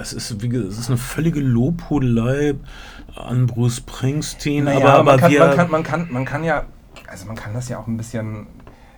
es, 0.00 0.12
ist, 0.12 0.42
wie, 0.42 0.54
es 0.56 0.78
ist 0.78 0.88
eine 0.88 0.98
völlige 0.98 1.40
Lobhudelei 1.40 2.54
an 3.16 3.46
Bruce 3.46 3.76
Springsteen. 3.76 4.64
Naja, 4.64 4.78
aber, 4.78 4.92
aber 4.94 5.04
man, 5.04 5.20
kann, 5.20 5.32
man, 5.38 5.56
kann, 5.56 5.70
man, 5.70 5.82
kann, 5.82 6.08
man 6.10 6.24
kann 6.24 6.44
ja, 6.44 6.64
also 7.06 7.26
man 7.26 7.36
kann 7.36 7.54
das 7.54 7.68
ja 7.68 7.78
auch 7.78 7.86
ein 7.86 7.96
bisschen 7.96 8.46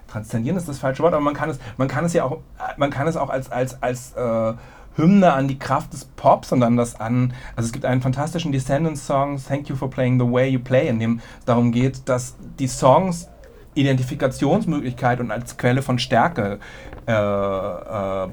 transzendieren, 0.09 0.57
ist 0.57 0.69
das 0.69 0.79
falsche 0.79 1.03
Wort, 1.03 1.13
aber 1.13 1.23
man 1.23 1.35
kann 1.35 1.51
es, 1.51 1.59
man 1.77 1.89
kann 1.89 2.05
es 2.05 2.13
ja 2.13 2.25
auch, 2.25 2.39
man 2.77 2.91
kann 2.91 3.07
es 3.07 3.17
auch 3.17 3.31
als, 3.31 3.51
als, 3.51 3.83
als 3.83 4.13
äh, 4.13 4.55
Hymne 4.97 5.33
an 5.33 5.49
die 5.49 5.59
Kraft 5.59 5.93
des 5.93 6.05
Pops 6.05 6.53
und 6.53 6.61
dann 6.61 6.77
das 6.77 7.01
an, 7.01 7.35
also 7.57 7.67
es 7.67 7.73
gibt 7.73 7.85
einen 7.85 8.01
fantastischen 8.01 8.53
Descendants-Song, 8.53 9.41
Thank 9.47 9.69
You 9.69 9.75
for 9.75 9.91
Playing 9.91 10.21
the 10.21 10.31
Way 10.31 10.51
You 10.51 10.61
Play, 10.61 10.89
in 10.89 11.01
dem 11.01 11.21
es 11.41 11.45
darum 11.47 11.73
geht, 11.73 12.09
dass 12.09 12.37
die 12.61 12.69
Songs 12.69 13.29
Identifikationsmöglichkeit 13.75 15.21
und 15.21 15.31
als 15.31 15.57
Quelle 15.57 15.83
von 15.83 15.99
Stärke 15.99 16.59
äh, 17.07 17.13
äh, 17.13 18.29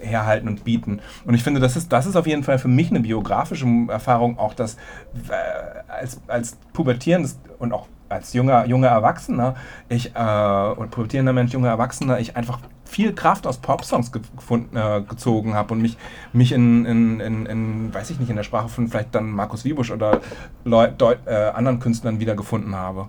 herhalten 0.00 0.48
und 0.48 0.64
bieten. 0.64 1.00
Und 1.24 1.34
ich 1.34 1.42
finde, 1.42 1.60
das 1.60 1.76
ist, 1.76 1.92
das 1.92 2.06
ist 2.06 2.16
auf 2.16 2.26
jeden 2.26 2.42
Fall 2.42 2.58
für 2.58 2.68
mich 2.68 2.90
eine 2.90 3.00
biografische 3.00 3.66
Erfahrung, 3.88 4.38
auch 4.38 4.54
dass 4.54 4.74
äh, 4.74 5.88
als, 5.88 6.20
als 6.26 6.56
pubertierendes 6.72 7.38
und 7.58 7.72
auch 7.72 7.86
als 8.08 8.32
junger, 8.32 8.66
junger 8.66 8.88
Erwachsener, 8.88 9.54
ich, 9.88 10.14
äh, 10.14 10.18
oder 10.18 10.88
pubertierender 10.90 11.32
Mensch, 11.32 11.52
junger 11.52 11.68
Erwachsener, 11.68 12.20
ich 12.20 12.36
einfach 12.36 12.60
viel 12.84 13.12
Kraft 13.12 13.46
aus 13.46 13.58
Popsongs 13.58 14.12
ge 14.12 14.22
gefunden, 14.36 14.76
äh, 14.76 15.02
gezogen 15.02 15.54
habe 15.54 15.74
und 15.74 15.82
mich, 15.82 15.96
mich 16.32 16.52
in, 16.52 16.84
in, 16.84 17.20
in, 17.20 17.46
in, 17.46 17.94
weiß 17.94 18.10
ich 18.10 18.20
nicht, 18.20 18.30
in 18.30 18.36
der 18.36 18.44
Sprache 18.44 18.68
von 18.68 18.88
vielleicht 18.88 19.14
dann 19.14 19.30
Markus 19.30 19.64
Wiebusch 19.64 19.90
oder 19.90 20.20
Leu 20.64 20.88
Deut 20.88 21.18
äh, 21.26 21.34
anderen 21.34 21.80
Künstlern 21.80 22.20
wiedergefunden 22.20 22.76
habe. 22.76 23.08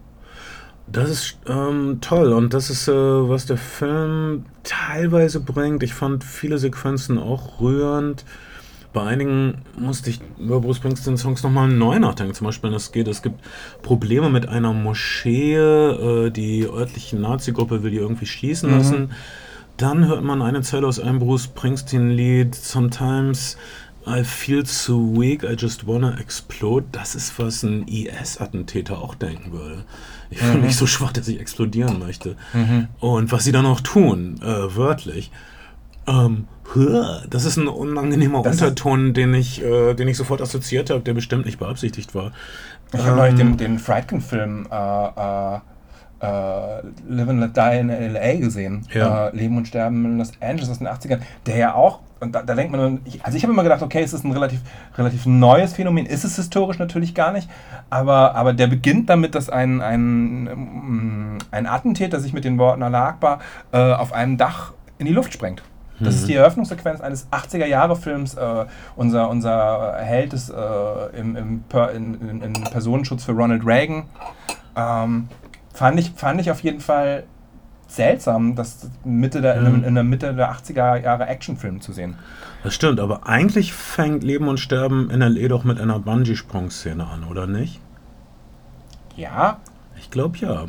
Das 0.89 1.09
ist 1.09 1.37
ähm, 1.47 1.99
toll 1.99 2.31
und 2.31 2.53
das 2.53 2.69
ist, 2.69 2.87
äh, 2.87 2.93
was 2.93 3.45
der 3.45 3.57
Film 3.57 4.45
teilweise 4.63 5.41
bringt. 5.41 5.83
Ich 5.83 5.93
fand 5.93 6.23
viele 6.23 6.57
Sequenzen 6.57 7.17
auch 7.17 7.59
rührend. 7.59 8.23
Bei 8.93 9.03
einigen 9.03 9.59
musste 9.77 10.09
ich 10.09 10.21
über 10.39 10.61
Bruce 10.61 10.77
Springsteen 10.77 11.17
Songs 11.17 11.43
nochmal 11.43 11.67
neu 11.67 11.99
nachdenken. 11.99 12.33
Zum 12.33 12.45
Beispiel, 12.45 12.73
es 12.73 12.91
geht, 12.93 13.07
es 13.07 13.21
gibt 13.21 13.41
Probleme 13.83 14.29
mit 14.29 14.47
einer 14.47 14.71
Moschee, 14.73 15.55
äh, 15.55 16.31
die 16.31 16.65
örtliche 16.65 17.17
Nazi-Gruppe 17.17 17.83
will 17.83 17.91
die 17.91 17.97
irgendwie 17.97 18.25
schließen 18.25 18.71
lassen. 18.71 19.11
Dann 19.75 20.07
hört 20.07 20.23
man 20.23 20.41
eine 20.41 20.61
Zeile 20.61 20.87
aus 20.87 20.99
einem 20.99 21.19
Bruce 21.19 21.43
Springsteen-Lied, 21.43 22.55
Sometimes 22.55 23.57
I 24.07 24.23
feel 24.23 24.65
so 24.65 24.97
weak, 24.99 25.43
I 25.43 25.55
just 25.57 25.85
wanna 25.85 26.17
explode. 26.19 26.85
Das 26.91 27.15
ist, 27.15 27.37
was 27.39 27.63
ein 27.63 27.87
IS-Attentäter 27.87 28.99
auch 28.99 29.15
denken 29.15 29.51
würde. 29.51 29.83
Ich 30.29 30.39
fühle 30.39 30.59
mich 30.59 30.75
so 30.75 30.87
schwach, 30.87 31.11
dass 31.11 31.27
ich 31.27 31.39
explodieren 31.39 31.99
möchte. 31.99 32.35
Und 32.99 33.31
was 33.31 33.43
sie 33.43 33.51
dann 33.51 33.65
auch 33.65 33.81
tun, 33.81 34.39
äh, 34.41 34.75
wörtlich. 34.75 35.31
Ähm, 36.07 36.47
das 37.29 37.45
ist 37.45 37.57
ein 37.57 37.67
unangenehmer 37.67 38.43
Das 38.43 38.61
Unterton, 38.61 39.13
den 39.13 39.33
ich, 39.33 39.63
äh, 39.63 39.93
den 39.93 40.07
ich 40.07 40.17
sofort 40.17 40.41
assoziiert 40.41 40.89
habe, 40.89 41.01
der 41.01 41.13
bestimmt 41.13 41.45
nicht 41.45 41.59
beabsichtigt 41.59 42.13
war. 42.13 42.31
Ich 42.93 42.99
habe 42.99 43.17
neulich 43.17 43.35
den, 43.35 43.57
den 43.57 43.79
Friedkin-Film 43.79 44.67
äh, 44.71 44.75
äh, 44.75 45.59
äh, 46.19 46.81
Live 47.07 47.29
and 47.29 47.39
Let 47.39 47.57
Die 47.57 47.79
in 47.79 47.89
L.A. 47.89 48.35
gesehen. 48.35 48.85
Ja. 48.93 49.27
Äh, 49.27 49.35
Leben 49.35 49.57
und 49.57 49.67
Sterben 49.67 50.05
in 50.05 50.17
Los 50.17 50.31
Angeles 50.39 50.69
aus 50.69 50.79
den 50.79 50.87
80ern, 50.87 51.19
der 51.45 51.57
ja 51.57 51.73
auch 51.73 51.99
und 52.19 52.33
da, 52.33 52.43
da 52.43 52.55
denkt 52.55 52.71
man, 52.71 53.01
also 53.23 53.37
ich 53.37 53.43
habe 53.43 53.53
immer 53.53 53.63
gedacht, 53.63 53.81
okay, 53.81 54.01
es 54.01 54.13
ist 54.13 54.25
ein 54.25 54.31
relativ, 54.31 54.61
relativ 54.97 55.25
neues 55.25 55.73
Phänomen, 55.73 56.05
ist 56.05 56.23
es 56.23 56.35
historisch 56.35 56.79
natürlich 56.79 57.15
gar 57.15 57.31
nicht, 57.31 57.49
aber, 57.89 58.35
aber 58.35 58.53
der 58.53 58.67
beginnt 58.67 59.09
damit, 59.09 59.35
dass 59.35 59.49
ein, 59.49 59.81
ein, 59.81 60.43
mm, 60.43 61.37
ein 61.51 61.67
Attentäter 61.67 62.19
sich 62.19 62.33
mit 62.33 62.43
den 62.43 62.57
Worten 62.57 62.83
Allah 62.83 63.07
Akbar 63.07 63.39
äh, 63.71 63.77
auf 63.77 64.13
einem 64.13 64.37
Dach 64.37 64.73
in 64.97 65.05
die 65.05 65.13
Luft 65.13 65.33
sprengt. 65.33 65.63
Das 65.99 66.15
ist 66.15 66.23
mhm. 66.23 66.27
die 66.27 66.35
Eröffnungssequenz 66.35 67.01
eines 67.01 67.27
80er-Jahre-Films. 67.31 68.35
Äh, 68.35 68.65
unser, 68.95 69.29
unser 69.29 69.95
Held 69.97 70.33
ist 70.33 70.49
äh, 70.49 71.19
im, 71.19 71.35
im 71.35 71.63
per, 71.63 71.91
in, 71.91 72.21
in, 72.21 72.41
in, 72.41 72.53
Personenschutz 72.53 73.23
für 73.23 73.31
Ronald 73.31 73.65
Reagan. 73.65 74.03
Ähm, 74.75 75.27
fand, 75.73 75.99
ich, 75.99 76.11
fand 76.11 76.39
ich 76.39 76.51
auf 76.51 76.59
jeden 76.61 76.81
Fall 76.81 77.23
seltsam, 77.87 78.55
das 78.55 78.89
Mitte 79.03 79.41
der, 79.41 79.61
mhm. 79.61 79.75
in, 79.75 79.83
in 79.83 79.95
der 79.95 80.03
Mitte 80.03 80.33
der 80.33 80.51
80er 80.51 81.01
Jahre 81.01 81.27
Actionfilm 81.27 81.81
zu 81.81 81.93
sehen. 81.93 82.15
Das 82.63 82.73
stimmt, 82.73 82.99
aber 82.99 83.27
eigentlich 83.27 83.73
fängt 83.73 84.23
Leben 84.23 84.47
und 84.47 84.59
Sterben 84.59 85.09
in 85.09 85.21
L.A. 85.21 85.47
doch 85.47 85.63
mit 85.63 85.79
einer 85.79 85.99
Bungee-Sprung-Szene 85.99 87.05
an, 87.05 87.23
oder 87.23 87.47
nicht? 87.47 87.79
Ja. 89.15 89.59
Ich 89.97 90.11
glaube 90.11 90.37
ja. 90.37 90.65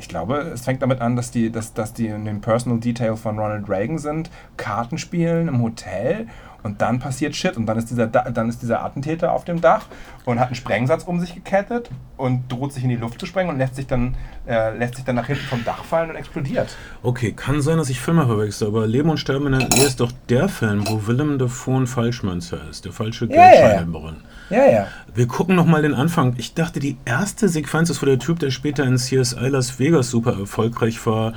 Ich 0.00 0.08
glaube, 0.08 0.38
es 0.54 0.64
fängt 0.64 0.82
damit 0.82 1.00
an, 1.00 1.16
dass 1.16 1.30
die, 1.30 1.50
dass, 1.50 1.74
dass 1.74 1.92
die 1.92 2.06
in 2.06 2.24
dem 2.24 2.40
Personal 2.40 2.78
Detail 2.78 3.16
von 3.16 3.38
Ronald 3.38 3.68
Reagan 3.68 3.98
sind, 3.98 4.30
Karten 4.56 4.96
spielen 4.96 5.48
im 5.48 5.60
Hotel 5.60 6.28
und 6.68 6.82
dann 6.82 6.98
passiert 6.98 7.34
Shit 7.34 7.56
und 7.56 7.64
dann 7.64 7.78
ist 7.78 7.88
dieser, 7.88 8.06
dann 8.06 8.50
ist 8.50 8.60
dieser 8.60 8.84
Attentäter 8.84 9.32
auf 9.32 9.46
dem 9.46 9.62
Dach 9.62 9.86
und 10.26 10.38
hat 10.38 10.48
einen 10.48 10.54
Sprengsatz 10.54 11.04
um 11.04 11.18
sich 11.18 11.34
gekettet 11.34 11.88
und 12.18 12.52
droht 12.52 12.74
sich 12.74 12.84
in 12.84 12.90
die 12.90 12.96
Luft 12.96 13.18
zu 13.18 13.24
sprengen 13.24 13.50
und 13.50 13.58
lässt 13.58 13.76
sich 13.76 13.86
dann, 13.86 14.14
äh, 14.46 14.76
lässt 14.76 14.96
sich 14.96 15.04
dann 15.06 15.16
nach 15.16 15.26
hinten 15.26 15.46
vom 15.46 15.64
Dach 15.64 15.82
fallen 15.82 16.10
und 16.10 16.16
explodiert. 16.16 16.76
Okay, 17.02 17.32
kann 17.32 17.62
sein, 17.62 17.78
dass 17.78 17.88
ich 17.88 18.00
Filme 18.00 18.26
verwechsel, 18.26 18.68
aber 18.68 18.86
Leben 18.86 19.08
und 19.08 19.16
Sterben 19.16 19.46
in 19.46 19.58
der 19.58 19.78
Ehe 19.78 19.86
ist 19.86 20.00
doch 20.00 20.12
der 20.28 20.50
Film, 20.50 20.86
wo 20.86 21.06
Willem 21.06 21.38
Dafoe 21.38 21.80
ein 21.80 21.86
Falschmünzer 21.86 22.60
ist, 22.68 22.84
der 22.84 22.92
falsche 22.92 23.28
Geldscheinbrunnen. 23.28 24.24
Ja, 24.50 24.66
ja. 24.66 24.86
Wir 25.14 25.26
gucken 25.26 25.56
nochmal 25.56 25.80
den 25.80 25.94
Anfang. 25.94 26.34
Ich 26.36 26.52
dachte, 26.52 26.80
die 26.80 26.98
erste 27.06 27.48
Sequenz 27.48 27.88
ist, 27.88 28.02
wo 28.02 28.06
der 28.06 28.18
Typ, 28.18 28.40
der 28.40 28.50
später 28.50 28.84
in 28.84 28.96
CSI 28.96 29.48
Las 29.48 29.78
Vegas 29.78 30.10
super 30.10 30.38
erfolgreich 30.38 31.06
war, 31.06 31.32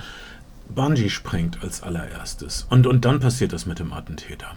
Bungee 0.75 1.09
springt 1.09 1.59
als 1.61 1.83
allererstes. 1.83 2.65
Und, 2.69 2.87
und 2.87 3.05
dann 3.05 3.19
passiert 3.19 3.53
das 3.53 3.65
mit 3.65 3.79
dem 3.79 3.93
Attentäter. 3.93 4.47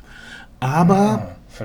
Aber. 0.64 1.28
Ah, 1.60 1.64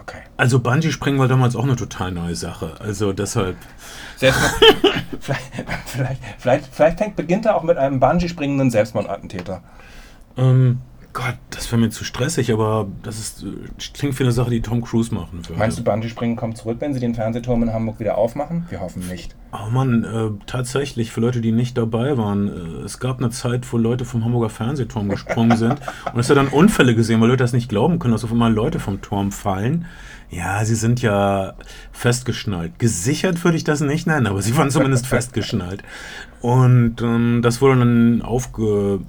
okay. 0.00 0.20
Also 0.36 0.60
Bungee 0.60 0.92
springen 0.92 1.18
war 1.18 1.26
damals 1.26 1.56
auch 1.56 1.64
eine 1.64 1.74
total 1.74 2.12
neue 2.12 2.36
Sache. 2.36 2.76
Also 2.78 3.12
deshalb. 3.12 3.56
vielleicht, 4.18 5.42
vielleicht, 5.86 6.20
vielleicht, 6.38 6.66
vielleicht 6.72 7.16
beginnt 7.16 7.44
er 7.46 7.56
auch 7.56 7.64
mit 7.64 7.76
einem 7.76 7.98
Bungee 7.98 8.28
springenden 8.28 8.70
Selbstmordattentäter. 8.70 9.62
Ähm, 10.36 10.78
Gott, 11.12 11.36
das 11.50 11.70
wäre 11.70 11.80
mir 11.80 11.90
zu 11.90 12.04
stressig, 12.04 12.52
aber 12.52 12.88
das 13.02 13.18
ist, 13.18 13.46
klingt 13.94 14.14
für 14.14 14.24
eine 14.24 14.32
Sache, 14.32 14.50
die 14.50 14.62
Tom 14.62 14.82
Cruise 14.82 15.14
machen 15.14 15.46
würde. 15.46 15.58
Meinst 15.58 15.78
du, 15.78 15.84
Bungee-Springen 15.84 16.36
kommt 16.36 16.56
zurück, 16.56 16.78
wenn 16.80 16.94
sie 16.94 17.00
den 17.00 17.14
Fernsehturm 17.14 17.62
in 17.62 17.72
Hamburg 17.72 18.00
wieder 18.00 18.16
aufmachen? 18.16 18.66
Wir 18.68 18.80
hoffen 18.80 19.06
nicht. 19.08 19.34
Oh 19.56 19.70
Mann, 19.70 20.02
äh, 20.02 20.30
tatsächlich, 20.46 21.12
für 21.12 21.20
Leute, 21.20 21.40
die 21.40 21.52
nicht 21.52 21.78
dabei 21.78 22.18
waren, 22.18 22.48
äh, 22.48 22.84
es 22.84 22.98
gab 22.98 23.18
eine 23.18 23.30
Zeit, 23.30 23.72
wo 23.72 23.78
Leute 23.78 24.04
vom 24.04 24.24
Hamburger 24.24 24.50
Fernsehturm 24.50 25.08
gesprungen 25.08 25.56
sind 25.56 25.78
und 26.12 26.18
es 26.18 26.28
hat 26.28 26.36
dann 26.36 26.48
Unfälle 26.48 26.96
gesehen, 26.96 27.20
weil 27.20 27.28
Leute 27.28 27.44
das 27.44 27.52
nicht 27.52 27.68
glauben 27.68 28.00
können, 28.00 28.12
dass 28.12 28.24
auf 28.24 28.32
einmal 28.32 28.52
Leute 28.52 28.80
vom 28.80 29.00
Turm 29.00 29.30
fallen. 29.30 29.86
Ja, 30.28 30.64
sie 30.64 30.74
sind 30.74 31.02
ja 31.02 31.54
festgeschnallt. 31.92 32.80
Gesichert 32.80 33.44
würde 33.44 33.56
ich 33.56 33.62
das 33.62 33.80
nicht 33.80 34.08
nennen, 34.08 34.26
aber 34.26 34.42
sie 34.42 34.56
waren 34.56 34.70
zumindest 34.70 35.06
festgeschnallt. 35.06 35.84
Und 36.40 37.00
ähm, 37.00 37.40
das 37.40 37.60
wurde 37.60 37.78
dann 37.78 38.22
aufge 38.22 39.00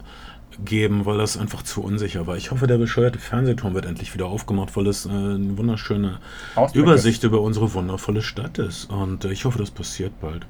geben, 0.64 1.06
weil 1.06 1.18
das 1.18 1.38
einfach 1.38 1.64
zu 1.64 1.84
unsicher 1.84 2.28
war. 2.28 2.38
Ich 2.38 2.52
hoffe, 2.52 2.68
der 2.68 2.78
bescheuerte 2.78 3.20
Fernsehturm 3.20 3.74
wird 3.74 3.86
endlich 3.86 4.14
wieder 4.14 4.28
aufgemacht, 4.28 4.76
weil 4.76 4.88
es 4.88 5.06
äh, 5.06 5.10
eine 5.10 5.58
wunderschöne 5.58 6.20
Ausblick 6.56 6.84
Übersicht 6.84 7.20
ist. 7.20 7.28
über 7.28 7.42
unsere 7.42 7.74
wundervolle 7.74 8.22
Stadt 8.22 8.58
ist. 8.58 8.90
Und 8.90 9.26
äh, 9.26 9.32
ich 9.32 9.46
hoffe, 9.46 9.58
das 9.58 9.72
passiert 9.72 10.14
bald. 10.22 10.46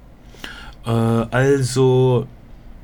Äh, 0.85 0.89
also, 0.89 2.27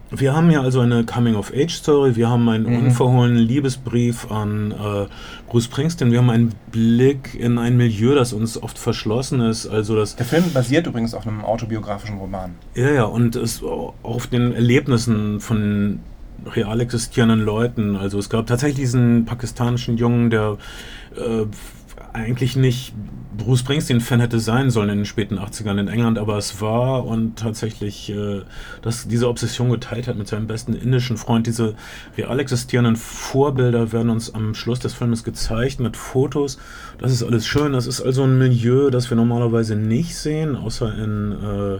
wir 0.09 0.35
haben 0.35 0.49
hier 0.49 0.61
also 0.61 0.81
eine 0.81 1.05
Coming-of-Age-Story, 1.05 2.15
wir 2.15 2.29
haben 2.29 2.47
einen 2.49 2.65
mhm. 2.65 2.85
unverhohlenen 2.87 3.37
Liebesbrief 3.37 4.29
an 4.29 4.71
äh, 4.71 5.07
Bruce 5.49 5.65
Springsteen, 5.65 6.11
wir 6.11 6.19
haben 6.19 6.29
einen 6.29 6.53
Blick 6.71 7.33
in 7.33 7.57
ein 7.57 7.77
Milieu, 7.77 8.13
das 8.15 8.33
uns 8.33 8.61
oft 8.61 8.77
verschlossen 8.77 9.39
ist. 9.41 9.67
Also 9.67 9.95
das 9.95 10.17
Der 10.17 10.25
Film 10.25 10.51
basiert 10.53 10.87
übrigens 10.87 11.13
auf 11.13 11.25
einem 11.25 11.45
autobiografischen 11.45 12.17
Roman. 12.17 12.55
Ja, 12.75 12.89
ja, 12.89 13.03
und 13.05 13.37
ist 13.37 13.63
auf 13.63 14.27
den 14.27 14.53
Erlebnissen 14.53 15.39
von 15.39 15.99
real 16.45 16.79
existierenden 16.79 17.41
Leuten. 17.41 17.95
Also 17.95 18.19
es 18.19 18.29
gab 18.29 18.47
tatsächlich 18.47 18.81
diesen 18.81 19.25
pakistanischen 19.25 19.97
Jungen, 19.97 20.29
der 20.29 20.57
äh, 21.15 21.45
eigentlich 22.13 22.55
nicht 22.55 22.93
Bruce 23.37 23.59
Springsteen-Fan 23.59 24.19
hätte 24.19 24.39
sein 24.39 24.69
sollen 24.69 24.89
in 24.89 24.97
den 24.97 25.05
späten 25.05 25.39
80ern 25.39 25.79
in 25.79 25.87
England, 25.87 26.17
aber 26.17 26.37
es 26.37 26.59
war 26.59 27.05
und 27.05 27.39
tatsächlich 27.39 28.09
äh, 28.09 28.41
dass 28.81 29.07
diese 29.07 29.29
Obsession 29.29 29.69
geteilt 29.69 30.07
hat 30.07 30.17
mit 30.17 30.27
seinem 30.27 30.47
besten 30.47 30.73
indischen 30.73 31.17
Freund. 31.17 31.47
Diese 31.47 31.75
real 32.17 32.39
existierenden 32.39 32.97
Vorbilder 32.97 33.93
werden 33.93 34.09
uns 34.09 34.33
am 34.33 34.53
Schluss 34.53 34.79
des 34.79 34.93
Filmes 34.93 35.23
gezeigt 35.23 35.79
mit 35.79 35.95
Fotos. 35.95 36.57
Das 36.97 37.11
ist 37.11 37.23
alles 37.23 37.47
schön. 37.47 37.71
Das 37.73 37.87
ist 37.87 38.01
also 38.01 38.23
ein 38.23 38.37
Milieu, 38.37 38.89
das 38.89 39.09
wir 39.09 39.15
normalerweise 39.15 39.75
nicht 39.75 40.15
sehen, 40.15 40.55
außer 40.57 40.93
in 40.97 41.31
äh, 41.31 41.79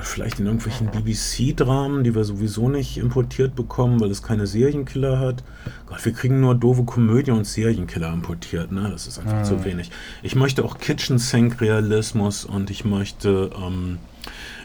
vielleicht 0.00 0.40
in 0.40 0.46
irgendwelchen 0.46 0.88
BBC-Dramen, 0.88 2.04
die 2.04 2.14
wir 2.14 2.24
sowieso 2.24 2.68
nicht 2.68 2.98
importiert 2.98 3.54
bekommen, 3.54 4.00
weil 4.00 4.10
es 4.10 4.22
keine 4.22 4.46
Serienkiller 4.46 5.18
hat. 5.18 5.42
Gott, 5.86 6.04
wir 6.04 6.12
kriegen 6.12 6.40
nur 6.40 6.54
doofe 6.54 6.84
Komödie 6.84 7.30
und 7.30 7.46
Serienkiller 7.46 8.12
importiert, 8.12 8.72
ne? 8.72 8.88
Das 8.90 9.06
ist 9.06 9.18
einfach 9.18 9.40
mhm. 9.40 9.44
zu 9.44 9.64
wenig. 9.64 9.90
Ich 10.22 10.34
möchte 10.34 10.64
auch 10.64 10.78
Kitchen 10.78 11.18
Sink 11.18 11.60
Realismus 11.60 12.44
und 12.44 12.70
ich 12.70 12.84
möchte, 12.84 13.50
ähm, 13.56 13.98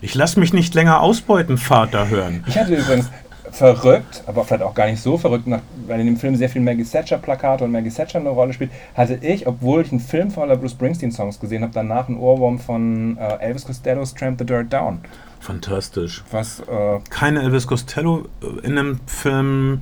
ich 0.02 0.16
lasse 0.16 0.40
mich 0.40 0.54
nicht 0.54 0.74
länger 0.74 1.02
ausbeuten, 1.02 1.58
Vater 1.58 2.10
hören. 2.10 2.44
Ich 2.48 2.58
hatte 2.58 2.76
übrigens, 2.76 3.10
verrückt, 3.52 4.24
aber 4.28 4.44
vielleicht 4.44 4.64
auch 4.64 4.74
gar 4.74 4.88
nicht 4.88 5.02
so 5.02 5.18
verrückt, 5.18 5.46
weil 5.88 6.00
in 6.00 6.06
dem 6.06 6.18
Film 6.18 6.36
sehr 6.36 6.50
viel 6.50 6.62
Maggie 6.62 6.84
Thatcher 6.84 7.18
Plakate 7.18 7.64
und 7.64 7.72
Maggie 7.72 7.90
Thatcher 7.90 8.20
eine 8.20 8.30
Rolle 8.30 8.54
spielt, 8.54 8.72
hatte 8.96 9.20
ich, 9.22 9.48
obwohl 9.48 9.82
ich 9.82 9.92
einen 9.92 10.00
Film 10.00 10.32
voller 10.32 10.56
Bruce 10.56 10.72
Springsteen 10.72 11.12
Songs 11.12 11.40
gesehen 11.40 11.62
habe, 11.64 11.74
danach 11.74 12.08
einen 12.08 12.18
Ohrwurm 12.18 12.60
von 12.60 13.18
äh, 13.18 13.38
Elvis 13.40 13.66
Costello's 13.66 14.14
Tramp 14.14 14.40
the 14.40 14.46
Dirt 14.46 14.72
Down. 14.72 15.00
Fantastisch. 15.40 16.24
Was, 16.32 16.62
äh, 16.62 17.00
Keine 17.10 17.42
Elvis 17.42 17.68
Costello 17.68 18.26
in 18.64 18.78
einem 18.78 19.00
Film, 19.06 19.82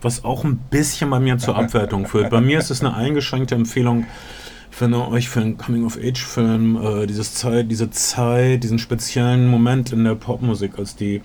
was 0.00 0.24
auch 0.24 0.44
ein 0.44 0.58
bisschen 0.70 1.10
bei 1.10 1.18
mir 1.18 1.38
zur 1.38 1.56
Abwertung 1.58 2.06
führt. 2.06 2.30
Bei 2.30 2.40
mir 2.40 2.58
ist 2.58 2.70
es 2.70 2.80
eine 2.80 2.94
eingeschränkte 2.94 3.54
Empfehlung 3.54 4.06
wenn 4.80 4.94
ihr 4.94 5.08
euch 5.08 5.28
für 5.28 5.40
einen 5.40 5.56
Coming-of-Age-Film 5.56 7.02
äh, 7.02 7.06
dieses 7.06 7.34
Zeit, 7.34 7.70
diese 7.70 7.90
Zeit, 7.90 8.62
diesen 8.62 8.78
speziellen 8.78 9.48
Moment 9.48 9.92
in 9.92 10.04
der 10.04 10.14
Popmusik, 10.14 10.78
als 10.78 10.94
die 10.94 11.22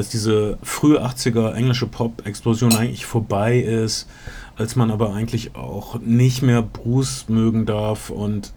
als 0.00 0.08
diese 0.08 0.56
frühe 0.62 1.04
80er 1.04 1.52
englische 1.52 1.86
Pop-Explosion 1.86 2.74
eigentlich 2.74 3.04
vorbei 3.04 3.58
ist, 3.58 4.08
als 4.56 4.74
man 4.74 4.90
aber 4.90 5.12
eigentlich 5.12 5.54
auch 5.56 6.00
nicht 6.00 6.40
mehr 6.40 6.62
Bruce 6.62 7.26
mögen 7.28 7.66
darf 7.66 8.08
und 8.08 8.54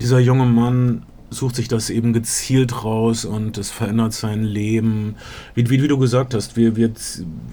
dieser 0.00 0.18
junge 0.18 0.46
Mann 0.46 1.02
sucht 1.28 1.56
sich 1.56 1.68
das 1.68 1.90
eben 1.90 2.14
gezielt 2.14 2.84
raus 2.84 3.26
und 3.26 3.58
es 3.58 3.70
verändert 3.70 4.14
sein 4.14 4.44
Leben. 4.44 5.16
Wie, 5.54 5.68
wie, 5.68 5.82
wie 5.82 5.88
du 5.88 5.98
gesagt 5.98 6.32
hast, 6.32 6.56
wir, 6.56 6.74
wir 6.76 6.90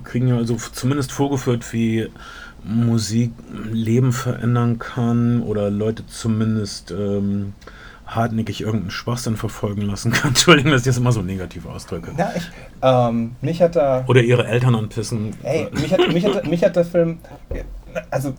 kriegen 0.05 0.29
ja 0.29 0.37
also 0.37 0.55
zumindest 0.71 1.11
vorgeführt, 1.11 1.73
wie 1.73 2.07
Musik 2.63 3.31
Leben 3.69 4.13
verändern 4.13 4.79
kann 4.79 5.41
oder 5.41 5.69
Leute 5.69 6.07
zumindest 6.07 6.91
ähm, 6.91 7.51
hartnäckig 8.05 8.61
irgendeinen 8.61 8.91
Schwachsinn 8.91 9.37
verfolgen 9.37 9.81
lassen 9.81 10.11
kann. 10.11 10.29
Entschuldigung, 10.29 10.71
dass 10.71 10.81
ich 10.81 10.87
das 10.87 10.97
immer 10.97 11.11
so 11.11 11.21
negativ 11.21 11.65
ausdrücke. 11.65 12.11
Ja, 12.17 12.31
ich, 12.35 12.49
ähm, 12.81 13.35
mich 13.41 13.61
hat 13.61 13.75
da... 13.75 14.03
Oder 14.07 14.21
ihre 14.21 14.45
Eltern 14.45 14.75
anpissen. 14.75 15.35
Ey, 15.43 15.67
mich 15.71 15.91
hat, 15.93 16.13
mich, 16.13 16.25
hat, 16.25 16.47
mich 16.47 16.63
hat 16.63 16.75
der 16.75 16.85
Film... 16.85 17.19
Also, 18.09 18.33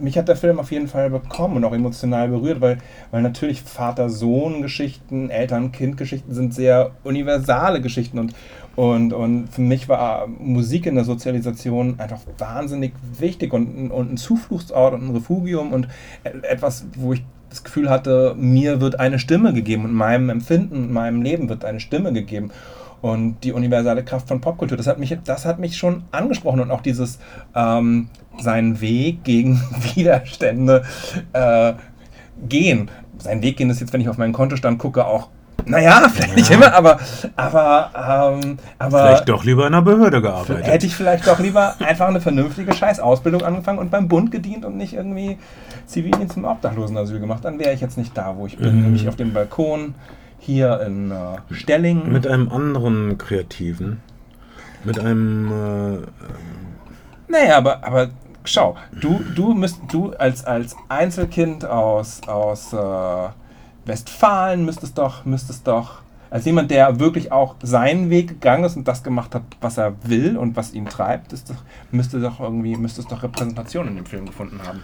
mich 0.00 0.16
hat 0.16 0.28
der 0.28 0.36
Film 0.36 0.58
auf 0.58 0.70
jeden 0.70 0.88
Fall 0.88 1.10
bekommen 1.10 1.56
und 1.56 1.64
auch 1.64 1.74
emotional 1.74 2.28
berührt, 2.28 2.60
weil, 2.60 2.78
weil 3.10 3.22
natürlich 3.22 3.62
Vater-Sohn-Geschichten, 3.62 5.30
Eltern-Kind-Geschichten 5.30 6.32
sind 6.32 6.54
sehr 6.54 6.92
universale 7.04 7.80
Geschichten 7.80 8.18
und, 8.18 8.34
und, 8.76 9.12
und 9.12 9.48
für 9.48 9.60
mich 9.60 9.88
war 9.88 10.26
Musik 10.26 10.86
in 10.86 10.94
der 10.94 11.04
Sozialisation 11.04 11.98
einfach 11.98 12.20
wahnsinnig 12.38 12.92
wichtig 13.18 13.52
und, 13.52 13.90
und 13.90 14.12
ein 14.12 14.16
Zufluchtsort 14.16 14.94
und 14.94 15.08
ein 15.08 15.14
Refugium 15.14 15.72
und 15.72 15.88
etwas, 16.24 16.86
wo 16.96 17.12
ich 17.12 17.22
das 17.50 17.64
Gefühl 17.64 17.90
hatte, 17.90 18.34
mir 18.38 18.80
wird 18.80 18.98
eine 18.98 19.18
Stimme 19.18 19.52
gegeben 19.52 19.84
und 19.84 19.92
meinem 19.92 20.30
Empfinden, 20.30 20.92
meinem 20.92 21.20
Leben 21.20 21.48
wird 21.48 21.64
eine 21.64 21.80
Stimme 21.80 22.12
gegeben. 22.12 22.50
Und 23.02 23.44
die 23.44 23.52
universale 23.52 24.04
Kraft 24.04 24.28
von 24.28 24.40
Popkultur, 24.40 24.76
das 24.76 24.86
hat 24.86 24.98
mich, 24.98 25.16
das 25.24 25.44
hat 25.44 25.58
mich 25.58 25.76
schon 25.76 26.04
angesprochen 26.12 26.60
und 26.60 26.70
auch 26.70 26.82
dieses 26.82 27.18
ähm, 27.54 28.08
seinen 28.38 28.80
Weg 28.80 29.24
gegen 29.24 29.60
Widerstände 29.94 30.84
äh, 31.32 31.72
gehen. 32.48 32.90
Sein 33.18 33.42
Weg 33.42 33.56
gehen 33.56 33.70
ist 33.70 33.80
jetzt, 33.80 33.92
wenn 33.92 34.00
ich 34.00 34.08
auf 34.08 34.18
meinen 34.18 34.32
Kontostand 34.32 34.78
gucke, 34.78 35.04
auch 35.04 35.28
Naja, 35.66 36.08
vielleicht 36.12 36.36
nicht 36.36 36.50
immer, 36.50 36.72
aber, 36.72 36.98
aber, 37.36 38.38
ähm, 38.42 38.58
aber 38.78 38.98
Vielleicht 39.06 39.28
doch 39.28 39.44
lieber 39.44 39.66
in 39.66 39.74
einer 39.74 39.82
Behörde 39.82 40.20
gearbeitet. 40.22 40.66
hätte 40.66 40.86
ich 40.86 40.94
vielleicht 40.96 41.26
doch 41.26 41.38
lieber 41.38 41.74
einfach 41.80 42.08
eine 42.08 42.20
vernünftige 42.20 42.72
Scheiß-Ausbildung 42.72 43.42
angefangen 43.42 43.78
und 43.78 43.90
beim 43.90 44.08
Bund 44.08 44.30
gedient 44.30 44.64
und 44.64 44.76
nicht 44.76 44.94
irgendwie 44.94 45.38
Zivildienst 45.86 46.36
im 46.36 46.44
Obdachlosenasyl 46.44 47.20
gemacht. 47.20 47.44
Dann 47.44 47.58
wäre 47.58 47.72
ich 47.72 47.80
jetzt 47.80 47.98
nicht 47.98 48.16
da, 48.16 48.36
wo 48.36 48.46
ich 48.46 48.56
bin, 48.58 48.76
Mhm. 48.76 48.82
nämlich 48.82 49.08
auf 49.08 49.16
dem 49.16 49.32
Balkon 49.32 49.94
hier 50.38 50.80
in 50.80 51.10
äh, 51.10 51.14
Stellingen. 51.54 52.12
Mit 52.12 52.26
einem 52.26 52.48
anderen 52.50 53.18
Kreativen. 53.18 54.00
Mit 54.84 54.98
einem. 54.98 55.50
Äh, 55.52 56.06
Naja, 57.28 57.58
aber, 57.58 57.84
aber 57.84 58.08
schau, 58.44 58.76
du, 59.00 59.20
du, 59.34 59.52
müsst, 59.54 59.78
du 59.92 60.12
als, 60.18 60.44
als 60.44 60.74
Einzelkind 60.88 61.64
aus, 61.64 62.22
aus 62.26 62.72
äh, 62.72 62.76
Westfalen 63.84 64.64
müsstest 64.64 64.98
doch, 64.98 65.24
müsstest 65.24 65.66
doch, 65.66 66.02
als 66.30 66.44
jemand, 66.44 66.70
der 66.70 67.00
wirklich 67.00 67.32
auch 67.32 67.56
seinen 67.62 68.08
Weg 68.08 68.28
gegangen 68.28 68.64
ist 68.64 68.76
und 68.76 68.86
das 68.86 69.02
gemacht 69.02 69.34
hat, 69.34 69.42
was 69.60 69.78
er 69.78 69.94
will 70.04 70.36
und 70.36 70.56
was 70.56 70.72
ihn 70.72 70.86
treibt, 70.86 71.32
ist 71.32 71.50
doch, 71.50 71.56
müsste 71.90 72.20
doch 72.20 72.38
irgendwie, 72.38 72.76
müsste 72.76 73.00
es 73.00 73.08
doch 73.08 73.22
Repräsentation 73.22 73.88
in 73.88 73.96
dem 73.96 74.06
Film 74.06 74.26
gefunden 74.26 74.60
haben. 74.64 74.80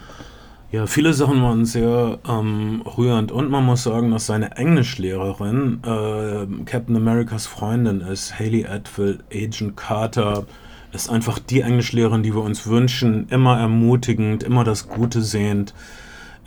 ja, 0.71 0.85
viele 0.87 1.13
Sachen 1.13 1.41
waren 1.41 1.65
sehr 1.65 2.19
ähm, 2.27 2.83
rührend. 2.97 3.31
Und 3.31 3.49
man 3.49 3.65
muss 3.65 3.83
sagen, 3.83 4.11
dass 4.11 4.25
seine 4.25 4.57
Englischlehrerin 4.57 5.79
äh, 5.85 6.63
Captain 6.65 6.97
Americas 6.97 7.47
Freundin 7.47 8.01
ist. 8.01 8.37
Haley 8.37 8.65
Atwell, 8.65 9.19
Agent 9.33 9.77
Carter. 9.77 10.45
Ist 10.91 11.09
einfach 11.09 11.39
die 11.39 11.61
Englischlehrerin, 11.61 12.23
die 12.23 12.33
wir 12.33 12.41
uns 12.41 12.67
wünschen. 12.67 13.27
Immer 13.29 13.57
ermutigend, 13.57 14.43
immer 14.43 14.63
das 14.63 14.89
Gute 14.89 15.21
sehend, 15.21 15.73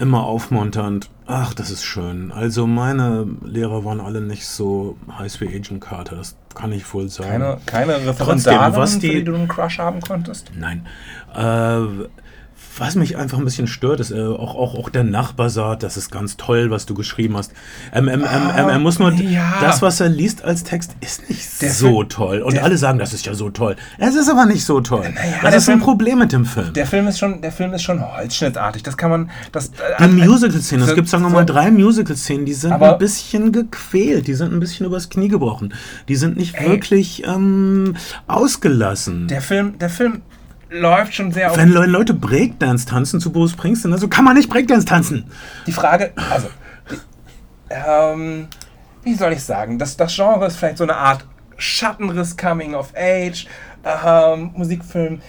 immer 0.00 0.24
aufmunternd. 0.24 1.10
Ach, 1.26 1.54
das 1.54 1.70
ist 1.70 1.84
schön. 1.84 2.32
Also 2.32 2.66
meine 2.66 3.26
Lehrer 3.44 3.84
waren 3.84 4.00
alle 4.00 4.20
nicht 4.20 4.46
so 4.46 4.96
heiß 5.16 5.40
wie 5.40 5.48
Agent 5.48 5.80
Carter. 5.80 6.16
Das 6.16 6.36
kann 6.54 6.72
ich 6.72 6.92
wohl 6.92 7.08
sagen. 7.08 7.30
Keine, 7.30 7.58
keine 7.66 7.92
Trotzdem, 7.92 8.08
Referendarin, 8.08 8.76
was 8.76 8.94
für 8.94 8.98
die- 9.00 9.08
die 9.10 9.24
du 9.24 9.34
einen 9.34 9.46
Crush 9.46 9.78
haben 9.78 10.00
konntest? 10.00 10.50
Nein. 10.58 10.86
Äh, 11.34 12.08
was 12.78 12.94
mich 12.94 13.16
einfach 13.16 13.38
ein 13.38 13.44
bisschen 13.44 13.66
stört, 13.66 14.00
ist 14.00 14.10
äh, 14.10 14.20
auch, 14.22 14.54
auch, 14.54 14.74
auch 14.74 14.88
der 14.90 15.04
Nachbar 15.04 15.50
sagt, 15.50 15.82
das 15.82 15.96
ist 15.96 16.10
ganz 16.10 16.36
toll, 16.36 16.70
was 16.70 16.86
du 16.86 16.94
geschrieben 16.94 17.36
hast. 17.36 17.52
Ähm, 17.92 18.08
ähm, 18.08 18.20
ähm, 18.22 18.50
ähm, 18.56 18.68
er 18.68 18.78
muss 18.78 18.98
nur, 18.98 19.12
ja. 19.12 19.58
das, 19.60 19.82
was 19.82 20.00
er 20.00 20.08
liest 20.08 20.44
als 20.44 20.64
Text, 20.64 20.94
ist 21.00 21.28
nicht 21.28 21.60
Der 21.60 21.70
so 21.72 21.96
Film- 21.98 22.08
toll. 22.08 22.40
Und 22.42 22.58
alle 22.58 22.76
sagen, 22.78 22.98
das 22.98 23.12
ist 23.12 23.26
ja 23.26 23.34
so 23.34 23.50
toll. 23.50 23.76
Es 23.98 24.14
ist 24.14 24.28
aber 24.30 24.46
nicht 24.46 24.64
so 24.64 24.80
toll. 24.80 25.02
das 25.02 25.14
der 25.42 25.48
ist 25.50 25.68
ein 25.68 25.72
Film- 25.72 25.80
Problem 25.80 26.18
mit 26.20 26.32
dem 26.32 26.44
Film. 26.44 26.72
Der 26.72 26.86
Film 26.86 27.06
ist 27.08 27.18
schon, 27.18 27.42
der 27.42 27.52
Film 27.52 27.72
ist 27.74 27.82
schon 27.82 28.00
holzschnittartig. 28.00 28.82
Das 28.82 28.96
kann 28.96 29.10
man, 29.10 29.30
das. 29.52 29.70
Die 30.00 30.06
Musical-Szenen, 30.06 30.88
es 30.88 30.94
gibt, 30.94 31.08
sagen 31.08 31.24
wir 31.24 31.30
mal, 31.30 31.44
drei 31.44 31.70
Musical-Szenen, 31.70 32.46
die 32.46 32.54
sind 32.54 32.72
ein 32.72 32.98
bisschen 32.98 33.52
gequält, 33.52 34.26
die 34.26 34.34
sind 34.34 34.52
ein 34.52 34.60
bisschen 34.60 34.86
übers 34.86 35.08
Knie 35.10 35.28
gebrochen. 35.28 35.74
Die 36.08 36.16
sind 36.16 36.36
nicht 36.36 36.60
wirklich 36.62 37.24
ähm, 37.26 37.94
ausgelassen. 38.26 39.28
Der 39.28 39.42
Film, 39.42 39.78
der 39.78 39.90
Film 39.90 40.22
läuft 40.70 41.14
schon 41.14 41.32
sehr 41.32 41.50
auf 41.50 41.56
Wenn 41.56 41.70
Le 41.70 41.86
Leute 41.86 42.14
Breakdance 42.14 42.86
tanzen 42.86 43.20
zu 43.20 43.30
Bruce 43.32 43.52
Springsteen, 43.52 43.92
also 43.92 44.08
kann 44.08 44.24
man 44.24 44.36
nicht 44.36 44.48
Breakdance 44.48 44.86
tanzen. 44.86 45.30
die 45.66 45.72
Frage, 45.72 46.12
also, 46.30 46.48
die, 46.90 46.98
ähm, 47.70 48.48
wie 49.02 49.14
soll 49.14 49.32
ich 49.32 49.42
sagen, 49.42 49.78
das, 49.78 49.96
das 49.96 50.14
Genre 50.14 50.46
ist 50.46 50.56
vielleicht 50.56 50.78
so 50.78 50.84
eine 50.84 50.96
Art 50.96 51.24
Schattenriss 51.56 52.36
Coming 52.36 52.74
of 52.74 52.92
Age, 52.96 53.46
ähm, 53.84 54.52
Musikfilm, 54.54 55.20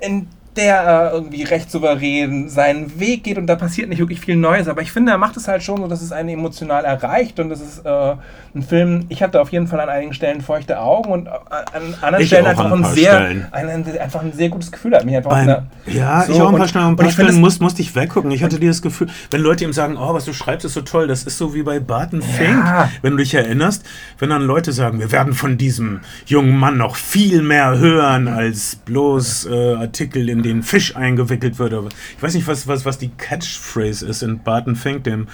in 0.00 0.28
der 0.56 0.76
er 0.76 1.12
irgendwie 1.12 1.42
recht 1.44 1.70
souverän 1.70 2.48
seinen 2.48 3.00
Weg 3.00 3.24
geht 3.24 3.38
und 3.38 3.46
da 3.46 3.56
passiert 3.56 3.88
nicht 3.88 3.98
wirklich 3.98 4.20
viel 4.20 4.36
Neues, 4.36 4.68
aber 4.68 4.82
ich 4.82 4.92
finde, 4.92 5.12
er 5.12 5.18
macht 5.18 5.36
es 5.36 5.48
halt 5.48 5.62
schon 5.62 5.78
so, 5.78 5.86
dass 5.88 6.02
es 6.02 6.12
einen 6.12 6.28
emotional 6.28 6.84
erreicht 6.84 7.40
und 7.40 7.48
das 7.48 7.60
ist 7.60 7.86
äh, 7.86 8.14
ein 8.54 8.62
Film, 8.62 9.06
ich 9.08 9.22
hatte 9.22 9.40
auf 9.40 9.50
jeden 9.50 9.66
Fall 9.66 9.80
an 9.80 9.88
einigen 9.88 10.12
Stellen 10.12 10.42
feuchte 10.42 10.78
Augen 10.78 11.10
und 11.10 11.26
äh, 11.26 11.30
an 11.30 11.94
anderen 12.02 12.20
Ich 12.22 12.26
Stellen 12.28 12.44
auch 12.44 12.50
einfach 12.50 12.70
ein 12.72 12.84
sehr, 12.84 13.18
ein, 13.20 13.46
ein, 13.52 13.98
einfach 13.98 14.20
ein 14.22 14.32
sehr 14.32 14.50
gutes 14.50 14.70
Gefühl 14.70 14.94
hat 14.94 15.04
mich 15.06 15.16
einfach 15.16 15.30
Beim, 15.30 15.48
eine- 15.48 15.66
ja, 15.86 16.22
so, 16.22 16.32
ich 16.32 16.40
auch 16.42 16.48
ein 16.48 16.52
paar 16.52 16.60
und- 16.62 16.68
Stellen, 16.68 16.84
ein 16.84 16.90
und 16.90 16.96
paar 16.96 17.10
Stellen 17.10 17.28
es- 17.30 17.36
musste, 17.36 17.62
musste 17.62 17.80
ich 17.82 17.94
weggucken. 17.96 18.30
Ich 18.30 18.42
hatte 18.44 18.58
dieses 18.60 18.82
Gefühl, 18.82 19.08
wenn 19.30 19.40
Leute 19.40 19.64
ihm 19.64 19.72
sagen, 19.72 19.96
oh, 19.96 20.12
was 20.12 20.26
du 20.26 20.32
schreibst, 20.34 20.66
ist 20.66 20.74
so 20.74 20.82
toll, 20.82 21.06
das 21.06 21.22
ist 21.24 21.38
so 21.38 21.54
wie 21.54 21.62
bei 21.62 21.80
Barton 21.80 22.20
Fink. 22.20 22.62
Wenn 23.00 23.12
du 23.12 23.16
dich 23.18 23.34
erinnerst, 23.34 23.84
wenn 24.18 24.28
dann 24.30 24.42
Leute 24.42 24.72
sagen, 24.72 24.98
wir 25.00 25.10
werden 25.12 25.32
von 25.32 25.56
diesem 25.56 26.00
jungen 26.26 26.56
Mann 26.58 26.76
noch 26.76 26.96
viel 26.96 27.40
mehr 27.42 27.78
hören 27.78 28.28
als 28.28 28.76
bloß 28.76 29.46
äh, 29.46 29.74
Artikel, 29.76 30.28
in 30.28 30.41
denen 30.42 30.62
Fisch 30.62 30.96
eingewickelt 30.96 31.58
wird. 31.58 31.72
Ich 32.16 32.22
weiß 32.22 32.34
nicht, 32.34 32.46
was, 32.46 32.66
was, 32.66 32.84
was 32.84 32.98
die 32.98 33.08
Catchphrase 33.08 34.06
ist 34.06 34.22
in 34.22 34.42
Barton 34.42 34.76
Fink, 34.76 35.04
dem 35.04 35.28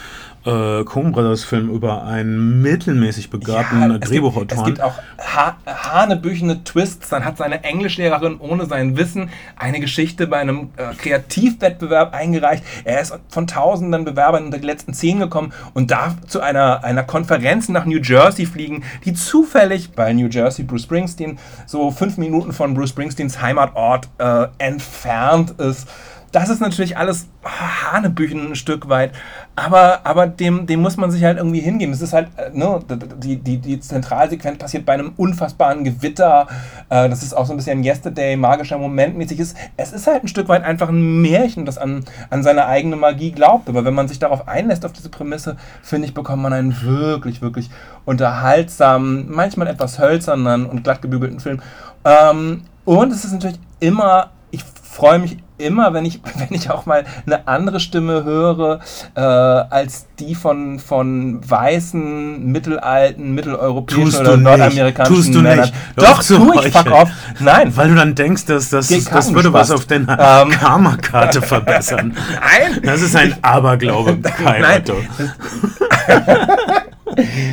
äh, 0.45 0.85
Coen 0.85 1.13
Brothers 1.13 1.45
Film 1.45 1.71
über 1.71 2.05
einen 2.05 2.63
mittelmäßig 2.63 3.31
begabten 3.31 3.81
Ja, 3.81 3.97
es 4.01 4.11
gibt, 4.11 4.53
es 4.53 4.65
gibt 4.65 4.81
auch 4.81 4.95
ha 5.19 5.57
hanebüchene 5.67 6.65
Twists. 6.65 7.09
Dann 7.09 7.25
hat 7.25 7.39
seine 7.39 7.65
Englischlehrerin 7.65 8.39
ohne 8.39 8.67
sein 8.67 8.97
Wissen 8.97 9.31
eine 9.57 9.81
Geschichte 9.81 10.27
bei 10.27 10.39
einem 10.39 10.71
äh, 10.77 10.95
Kreativwettbewerb 10.97 12.15
eingereicht. 12.15 12.65
Er 12.85 13.01
ist 13.01 13.19
von 13.29 13.47
tausenden 13.47 14.05
Bewerbern 14.05 14.47
unter 14.47 14.59
die 14.59 14.67
letzten 14.67 14.95
zehn 14.95 15.19
gekommen 15.19 15.53
und 15.75 15.91
darf 15.91 16.15
zu 16.27 16.41
einer, 16.41 16.85
einer 16.85 17.03
Konferenz 17.03 17.69
nach 17.69 17.85
New 17.85 18.01
Jersey 18.01 18.47
fliegen, 18.47 18.85
die 19.05 19.15
zufällig, 19.15 19.91
weil 19.97 20.15
New 20.15 20.29
Jersey 20.29 20.65
Bruce 20.65 20.83
Springsteen 20.83 21.39
so 21.67 21.91
fünf 21.91 22.17
Minuten 22.17 22.53
von 22.53 22.75
Bruce 22.75 22.91
Springsteens 22.91 23.41
Heimatort 23.41 24.09
äh, 24.19 24.47
entfernt 24.59 25.53
ist. 25.59 25.89
Das 26.31 26.51
ist 26.51 26.61
natürlich 26.61 26.97
alles 26.97 27.29
ah, 27.43 27.93
Hanebüchen 27.93 28.51
ein 28.51 28.55
Stück 28.55 28.89
weit, 28.89 29.13
aber, 29.57 30.01
aber 30.05 30.27
dem, 30.27 30.67
dem 30.67 30.81
muss 30.81 30.99
man 30.99 31.11
sich 31.11 31.25
halt 31.25 31.39
irgendwie 31.39 31.61
hingeben. 31.61 31.95
Es 31.95 32.03
ist 32.03 32.13
halt, 32.13 32.29
äh, 32.37 32.51
ne, 32.53 32.81
die, 33.17 33.37
die, 33.37 33.59
die 33.59 33.81
Zentralsequenz 33.81 34.59
passiert 34.59 34.85
bei 34.85 34.93
einem 34.93 35.13
unfassbaren 35.17 35.85
Gewitter. 35.85 36.47
Äh, 36.91 37.09
das 37.09 37.23
ist 37.23 37.35
auch 37.35 37.47
so 37.47 37.55
ein 37.55 37.57
bisschen 37.57 37.83
Yesterday, 37.83 38.37
magischer 38.37 38.77
Moment 38.77 39.17
mäßig. 39.17 39.41
Es 39.77 39.93
ist 39.93 40.07
halt 40.07 40.23
ein 40.23 40.29
Stück 40.29 40.49
weit 40.49 40.65
einfach 40.65 40.91
ein 40.91 41.23
Märchen, 41.23 41.65
das 41.65 41.79
an, 41.79 42.05
an 42.29 42.43
seine 42.43 42.67
eigene 42.67 42.97
Magie 42.97 43.33
glaubt. 43.33 43.69
Aber 43.69 43.85
wenn 43.85 43.95
man 43.95 44.07
sich 44.07 44.19
darauf 44.19 44.47
einlässt, 44.49 44.85
auf 44.85 44.93
diese 44.93 45.09
Prämisse, 45.09 45.57
finde 45.83 46.09
ich, 46.09 46.15
bekommt 46.15 46.43
man 46.43 46.53
einen 46.53 46.83
wirklich, 46.83 47.41
wirklich 47.41 47.71
unterhaltsamen, 48.05 49.31
manchmal 49.31 49.69
etwas 49.69 49.99
hölzernen 49.99 50.67
und 50.67 50.85
glatt 50.85 51.01
gebügelten 51.01 51.41
Film. 51.41 51.63
Ähm, 52.05 52.65
und 52.85 53.13
es 53.13 53.25
ist 53.25 53.33
natürlich 53.33 53.61
immer, 53.81 54.31
ich 54.51 54.63
freue 54.63 55.19
mich 55.19 55.39
immer, 55.59 55.93
wenn 55.95 56.05
ich, 56.05 56.21
wenn 56.37 56.49
ich 56.57 56.71
auch 56.71 56.87
mal 56.87 57.05
eine 57.27 57.47
andere 57.47 57.81
Stimme 57.81 58.25
höre, 58.25 58.81
äh, 59.15 59.21
als 59.21 60.07
die 60.19 60.35
von, 60.35 60.79
von 60.79 61.41
weißen, 61.49 62.45
mittelalten, 62.45 63.35
mitteleuropäischen 63.35 64.05
Tust 64.05 64.19
du 64.19 64.21
oder 64.23 64.37
nicht. 64.37 64.45
nordamerikanischen 64.45 65.17
Tust 65.17 65.35
du 65.35 65.41
Männern. 65.41 65.61
nicht. 65.61 65.75
Doch, 65.97 66.05
Doch, 66.05 66.23
so 66.23 66.39
tu 66.39 66.61
ich, 66.61 66.73
fuck 66.73 66.91
off. 66.91 67.11
Nein. 67.41 67.77
Weil 67.77 67.89
du 67.89 67.95
dann 67.95 68.15
denkst, 68.15 68.47
dass 68.47 68.71
das, 68.71 68.89
Geh 68.89 69.03
das 69.11 69.33
würde 69.35 69.53
was 69.53 69.71
auf 69.71 69.87
deiner 69.87 70.43
Ähm. 70.43 70.51
Karma-Karte 70.51 71.43
verbessern. 71.43 72.17
Nein. 72.33 72.81
Das 72.83 73.03
ist 73.03 73.15
ein 73.17 73.37
Aberglaube, 73.43 74.19
Kai 74.21 74.61
Nein. 74.61 74.83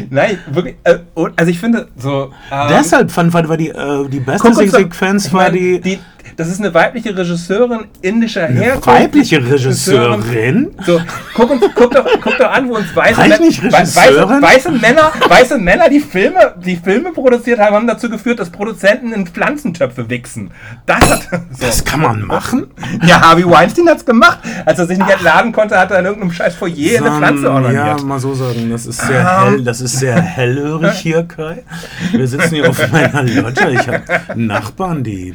Nein, 0.10 0.38
wirklich. 0.52 0.76
Äh, 0.84 1.00
also 1.36 1.52
ich 1.52 1.60
finde 1.60 1.88
so. 1.98 2.32
Ähm, 2.52 2.68
Deshalb 2.70 3.12
fand 3.12 3.34
war, 3.34 3.58
die, 3.58 3.70
äh, 3.70 4.08
die 4.10 4.20
beste 4.20 4.54
Sequenz 4.54 5.32
war 5.34 5.50
die, 5.50 5.80
die. 5.80 6.00
Das 6.38 6.48
ist 6.50 6.60
eine 6.60 6.74
weibliche 6.74 7.18
Regisseurin 7.18 7.86
indischer 8.02 8.46
Herkunft. 8.48 8.88
weibliche 8.88 9.38
Regisseurin. 9.50 10.72
So, 10.86 11.00
guck, 11.34 11.50
uns, 11.52 11.62
guck, 11.76 11.92
doch, 11.92 12.06
guck 12.22 12.38
doch 12.38 12.52
an, 12.52 12.68
wo 12.70 12.76
uns 12.76 12.94
weiße, 12.96 13.22
Män- 13.22 13.72
weiße, 13.72 14.42
weiße 14.42 14.72
Männer, 14.72 15.12
weiße 15.28 15.58
Männer, 15.58 15.90
die 15.90 16.00
Filme, 16.00 16.56
die 16.64 16.76
Filme 16.76 17.12
produziert 17.14 17.60
haben, 17.60 17.76
haben 17.76 17.88
dazu 17.88 18.10
geführt, 18.10 18.40
dass 18.40 18.50
Produzenten 18.50 19.14
in 19.14 19.26
Pflanzentöpfe 19.28 20.10
wichsen. 20.10 20.52
Das 20.86 21.10
hat 21.10 21.22
so. 21.32 21.38
Das 21.66 21.84
kann 21.84 22.02
man 22.02 22.22
machen. 22.26 22.68
Ja, 23.06 23.22
Harvey 23.22 23.46
Weinstein 23.50 23.88
hat's 23.90 24.06
gemacht. 24.06 24.40
Als 24.66 24.78
er 24.80 24.86
sich 24.88 24.98
nicht 24.98 25.10
entladen 25.10 25.52
konnte, 25.52 25.78
hat 25.80 25.92
er 25.92 26.00
in 26.00 26.06
irgendeinem 26.06 26.32
scheiß 26.32 26.56
Foyer 26.56 27.00
eine 27.00 27.12
Pflanze 27.18 27.44
ja, 27.46 27.50
ornamentiert. 27.54 28.04
mal 28.04 28.20
so 28.20 28.34
sagen, 28.34 28.70
das 28.70 28.86
ist 28.86 29.02
sehr 29.02 29.26
Ah. 29.28 29.46
hell, 29.46 29.64
das 29.64 29.82
ist 29.82 30.00
sehr 30.00 30.22
hellhörig 30.22 30.94
hier, 31.00 31.24
Kai. 31.24 31.64
Wir 32.12 32.28
sitzen 32.28 32.50
hier 32.56 32.70
auf 32.70 32.80
meiner 32.92 33.24
Loggia. 33.24 33.70
Ich 33.70 33.88
habe 33.88 34.04
Nachbarn, 34.36 35.04
die 35.04 35.34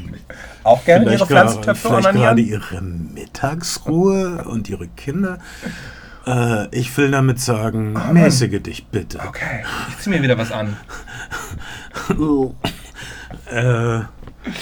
Auch 0.63 0.85
gerne 0.85 1.07
ihre 1.07 1.27
vielleicht, 1.27 1.29
gerade, 1.29 1.51
Pflanzentöpfe 1.51 1.89
vielleicht 1.89 2.13
gerade 2.13 2.41
ihre 2.41 2.83
Mittagsruhe 2.83 4.45
und 4.45 4.69
ihre 4.69 4.89
Kinder. 4.89 5.39
Äh, 6.27 6.75
ich 6.77 6.97
will 6.97 7.11
damit 7.11 7.41
sagen, 7.41 7.95
mäßige 8.13 8.63
dich 8.63 8.87
bitte. 8.87 9.21
Okay, 9.27 9.65
ich 9.89 9.99
zieh 9.99 10.11
mir 10.11 10.23
wieder 10.23 10.39
was 10.39 10.53
an. 10.53 10.77
Äh, 13.47 14.01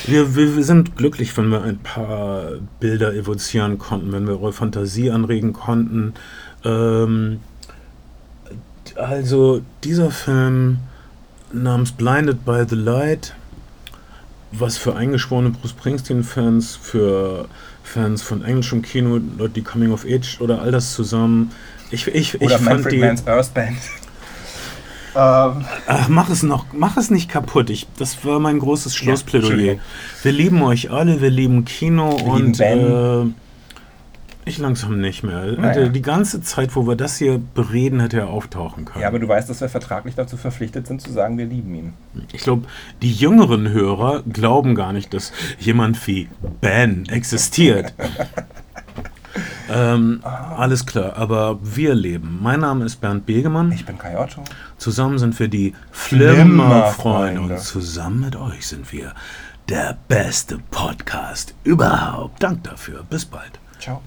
wir, 0.07 0.35
wir, 0.35 0.57
wir 0.57 0.65
sind 0.65 0.97
glücklich, 0.97 1.37
wenn 1.37 1.51
wir 1.51 1.63
ein 1.63 1.79
paar 1.79 2.53
Bilder 2.81 3.15
evozieren 3.15 3.79
konnten, 3.79 4.13
wenn 4.13 4.27
wir 4.27 4.41
eure 4.41 4.53
Fantasie 4.53 5.11
anregen 5.11 5.53
konnten. 5.53 6.15
Ähm, 6.65 7.41
also 8.97 9.63
dieser 9.85 10.11
Film 10.11 10.79
namens 11.53 11.93
Blinded 11.93 12.45
by 12.45 12.65
the 12.69 12.77
Light, 12.77 13.35
was 14.53 14.79
für 14.79 14.97
eingeschworene 14.97 15.51
Bruce 15.51 15.71
Springsteen-Fans, 15.71 16.79
für 16.81 17.49
Fans 17.83 18.23
von 18.23 18.45
englischem 18.45 18.83
Kino, 18.83 19.21
Leute, 19.39 19.55
die 19.55 19.63
Coming 19.63 19.93
of 19.93 20.05
Age 20.05 20.41
oder 20.41 20.61
all 20.63 20.71
das 20.71 20.93
zusammen. 20.95 21.53
Ich, 21.91 22.07
ich, 22.07 22.35
ich 22.35 22.41
Oder 22.41 22.59
fand 22.59 22.69
Manfred 22.69 22.93
die. 22.93 22.99
Mann's 22.99 23.27
Earth 23.27 23.55
Band. 23.55 23.79
Ähm, 25.17 25.65
Ach, 25.87 26.09
mach 26.09 26.29
es 26.29 26.43
noch, 26.43 26.67
mach 26.73 26.97
es 26.99 27.11
nicht 27.11 27.31
kaputt. 27.31 27.71
Ich, 27.71 27.89
das 27.99 28.25
war 28.25 28.39
mein 28.39 28.59
großes 28.59 28.95
Schlussplädoyer. 28.95 29.51
Entschuldigung. 29.51 29.81
wir 30.23 30.33
lieben 30.33 30.63
euch 30.63 30.91
alle, 30.91 31.21
wir 31.23 31.31
lieben 31.31 31.65
Kino 31.65 32.11
lieben 32.11 32.31
und 32.31 32.59
Ben. 32.59 33.35
Ich 34.49 34.59
langsam 34.59 35.01
nicht 35.01 35.23
mehr. 35.23 35.53
Naja. 35.53 35.69
Hätte 35.69 35.91
Die 35.91 36.03
ganze 36.03 36.41
Zeit, 36.43 36.75
wo 36.77 36.87
wir 36.87 36.97
das 36.97 37.19
hier 37.19 37.39
bereden, 37.39 38.01
hätte 38.01 38.19
er 38.19 38.29
auftauchen 38.29 38.85
können. 38.85 39.03
ja, 39.03 39.09
aber 39.09 39.19
du 39.19 39.29
weißt, 39.29 39.49
dass 39.49 39.61
wir 39.61 39.69
vertraglich 39.69 40.15
dazu 40.15 40.37
verpflichtet 40.37 40.87
sind, 40.87 41.01
zu 41.01 41.13
sagen, 41.13 41.39
wir 41.39 41.47
lieben 41.47 41.75
ihn. 41.75 41.93
Ich 42.33 42.43
glaube, 42.43 42.67
die 43.03 43.13
jüngeren 43.13 43.69
Hörer 43.69 44.23
glauben 44.23 44.75
gar 44.75 44.93
nicht, 44.93 45.15
dass 45.15 45.33
jemand 45.59 46.07
wie 46.07 46.29
Ben 46.61 47.07
existiert. 47.09 47.95
ähm, 49.71 50.21
alles 50.25 50.87
klar, 50.87 51.17
aber 51.17 51.59
wir 51.63 51.95
leben. 51.95 52.39
Mein 52.43 52.61
Name 52.61 52.85
ist 52.85 52.97
Bernd 52.97 53.27
Begemann. 53.27 53.73
Ich 53.73 53.85
bin 53.85 53.99
Kai 53.99 54.19
Otto. 54.19 54.43
Zusammen 54.79 55.19
sind 55.19 55.39
wir 55.39 55.49
die 55.49 55.75
Flimmerfreunde. 55.91 56.45
Flimmerfreunde 56.45 57.41
und 57.41 57.61
zusammen 57.61 58.21
mit 58.21 58.37
euch 58.37 58.67
sind 58.67 58.93
wir 58.93 59.15
der 59.69 59.99
beste 60.09 60.59
Podcast 60.71 61.55
überhaupt. 61.65 62.43
Dank 62.43 62.65
dafür. 62.65 63.05
Bis 63.09 63.25
bald. 63.25 63.59
Ciao. 63.79 64.01